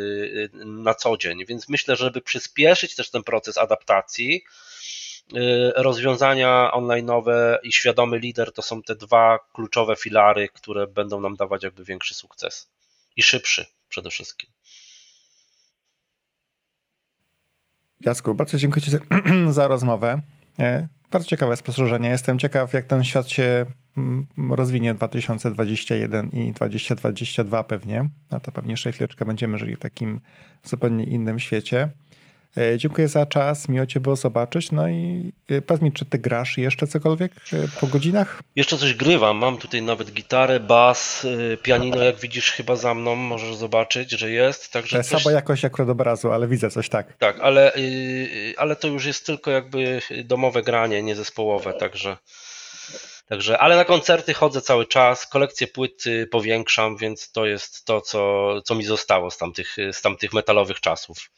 na 0.64 0.94
co 0.94 1.16
dzień. 1.16 1.46
Więc 1.46 1.68
myślę, 1.68 1.96
żeby 1.96 2.20
przyspieszyć 2.20 2.94
też 2.94 3.10
ten 3.10 3.22
proces 3.22 3.58
adaptacji, 3.58 4.44
e, 5.34 5.72
rozwiązania 5.82 6.70
online'owe 6.74 7.56
i 7.62 7.72
świadomy 7.72 8.18
lider 8.18 8.52
to 8.52 8.62
są 8.62 8.82
te 8.82 8.94
dwa 8.94 9.38
kluczowe 9.52 9.96
filary, 9.96 10.48
które 10.48 10.86
będą 10.86 11.20
nam 11.20 11.36
dawać 11.36 11.62
jakby 11.62 11.84
większy 11.84 12.14
sukces 12.14 12.70
i 13.16 13.22
szybszy 13.22 13.66
przede 13.88 14.10
wszystkim. 14.10 14.50
Jacku, 18.00 18.34
bardzo 18.34 18.58
dziękuję 18.58 18.82
Ci 18.82 18.90
za, 19.48 19.68
rozmowę. 19.74 20.20
Bardzo 21.10 21.28
ciekawe 21.28 21.56
spostrzeżenie. 21.56 22.08
Jestem 22.08 22.38
ciekaw, 22.38 22.72
jak 22.72 22.86
ten 22.86 23.04
świat 23.04 23.28
się 23.28 23.66
mm, 23.96 24.26
rozwinie 24.50 24.94
2021 24.94 26.30
i 26.30 26.52
2022 26.52 27.64
pewnie. 27.64 28.08
A 28.30 28.40
to 28.40 28.52
pewnie 28.52 28.70
jeszcze 28.70 28.92
chwileczkę 28.92 29.24
będziemy 29.24 29.58
żyli 29.58 29.76
w 29.76 29.78
takim 29.78 30.20
zupełnie 30.64 31.04
innym 31.04 31.38
świecie. 31.38 31.88
E, 32.56 32.78
dziękuję 32.78 33.08
za 33.08 33.26
czas, 33.26 33.68
miło 33.68 33.86
Cię 33.86 34.00
było 34.00 34.16
zobaczyć. 34.16 34.72
No 34.72 34.88
i 34.88 35.32
e, 35.48 35.62
powiedz 35.62 35.82
mi, 35.82 35.92
czy 35.92 36.04
Ty 36.04 36.18
grasz 36.18 36.58
jeszcze 36.58 36.86
cokolwiek 36.86 37.32
e, 37.52 37.56
po 37.80 37.86
godzinach? 37.86 38.42
Jeszcze 38.56 38.78
coś 38.78 38.94
grywam, 38.94 39.36
mam 39.36 39.58
tutaj 39.58 39.82
nawet 39.82 40.12
gitarę, 40.12 40.60
bas, 40.60 41.26
pianino, 41.62 42.02
jak 42.02 42.16
widzisz 42.16 42.52
chyba 42.52 42.76
za 42.76 42.94
mną, 42.94 43.14
możesz 43.16 43.56
zobaczyć, 43.56 44.10
że 44.10 44.30
jest. 44.30 44.72
Także 44.72 45.04
Słabo 45.04 45.24
coś... 45.24 45.32
jakoś 45.32 45.64
akurat 45.64 45.88
obrazu, 45.88 46.32
ale 46.32 46.48
widzę 46.48 46.70
coś 46.70 46.88
tak. 46.88 47.16
Tak, 47.18 47.40
ale, 47.40 47.72
ale 48.56 48.76
to 48.76 48.88
już 48.88 49.04
jest 49.04 49.26
tylko 49.26 49.50
jakby 49.50 50.00
domowe 50.24 50.62
granie, 50.62 51.02
nie 51.02 51.16
zespołowe, 51.16 51.72
także... 51.74 52.16
Także, 53.28 53.58
ale 53.58 53.76
na 53.76 53.84
koncerty 53.84 54.34
chodzę 54.34 54.60
cały 54.60 54.86
czas, 54.86 55.26
kolekcję 55.26 55.66
płyt 55.66 56.04
powiększam, 56.30 56.96
więc 56.96 57.32
to 57.32 57.46
jest 57.46 57.84
to, 57.84 58.00
co, 58.00 58.62
co 58.62 58.74
mi 58.74 58.84
zostało 58.84 59.30
z 59.30 59.38
tamtych, 59.38 59.76
z 59.92 60.02
tamtych 60.02 60.32
metalowych 60.32 60.80
czasów. 60.80 61.30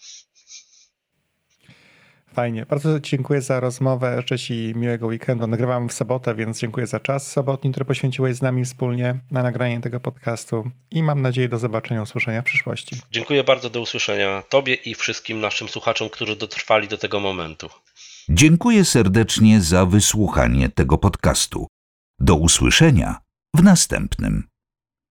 Fajnie. 2.32 2.66
Bardzo 2.66 3.00
dziękuję 3.00 3.42
za 3.42 3.60
rozmowę. 3.60 4.16
Życzę 4.16 4.38
Ci 4.38 4.72
miłego 4.76 5.06
weekendu. 5.06 5.46
Nagrywam 5.46 5.88
w 5.88 5.92
sobotę, 5.92 6.34
więc 6.34 6.60
dziękuję 6.60 6.86
za 6.86 7.00
czas 7.00 7.32
sobotni, 7.32 7.70
który 7.70 7.84
poświęciłeś 7.84 8.36
z 8.36 8.42
nami 8.42 8.64
wspólnie 8.64 9.20
na 9.30 9.42
nagranie 9.42 9.80
tego 9.80 10.00
podcastu 10.00 10.70
i 10.90 11.02
mam 11.02 11.22
nadzieję 11.22 11.48
do 11.48 11.58
zobaczenia, 11.58 12.02
usłyszenia 12.02 12.42
w 12.42 12.44
przyszłości. 12.44 12.96
Dziękuję 13.10 13.44
bardzo, 13.44 13.70
do 13.70 13.80
usłyszenia 13.80 14.42
Tobie 14.48 14.74
i 14.74 14.94
wszystkim 14.94 15.40
naszym 15.40 15.68
słuchaczom, 15.68 16.08
którzy 16.08 16.36
dotrwali 16.36 16.88
do 16.88 16.98
tego 16.98 17.20
momentu. 17.20 17.68
Dziękuję 18.28 18.84
serdecznie 18.84 19.60
za 19.60 19.86
wysłuchanie 19.86 20.68
tego 20.68 20.98
podcastu. 20.98 21.66
Do 22.18 22.34
usłyszenia 22.34 23.18
w 23.54 23.62
następnym. 23.62 24.49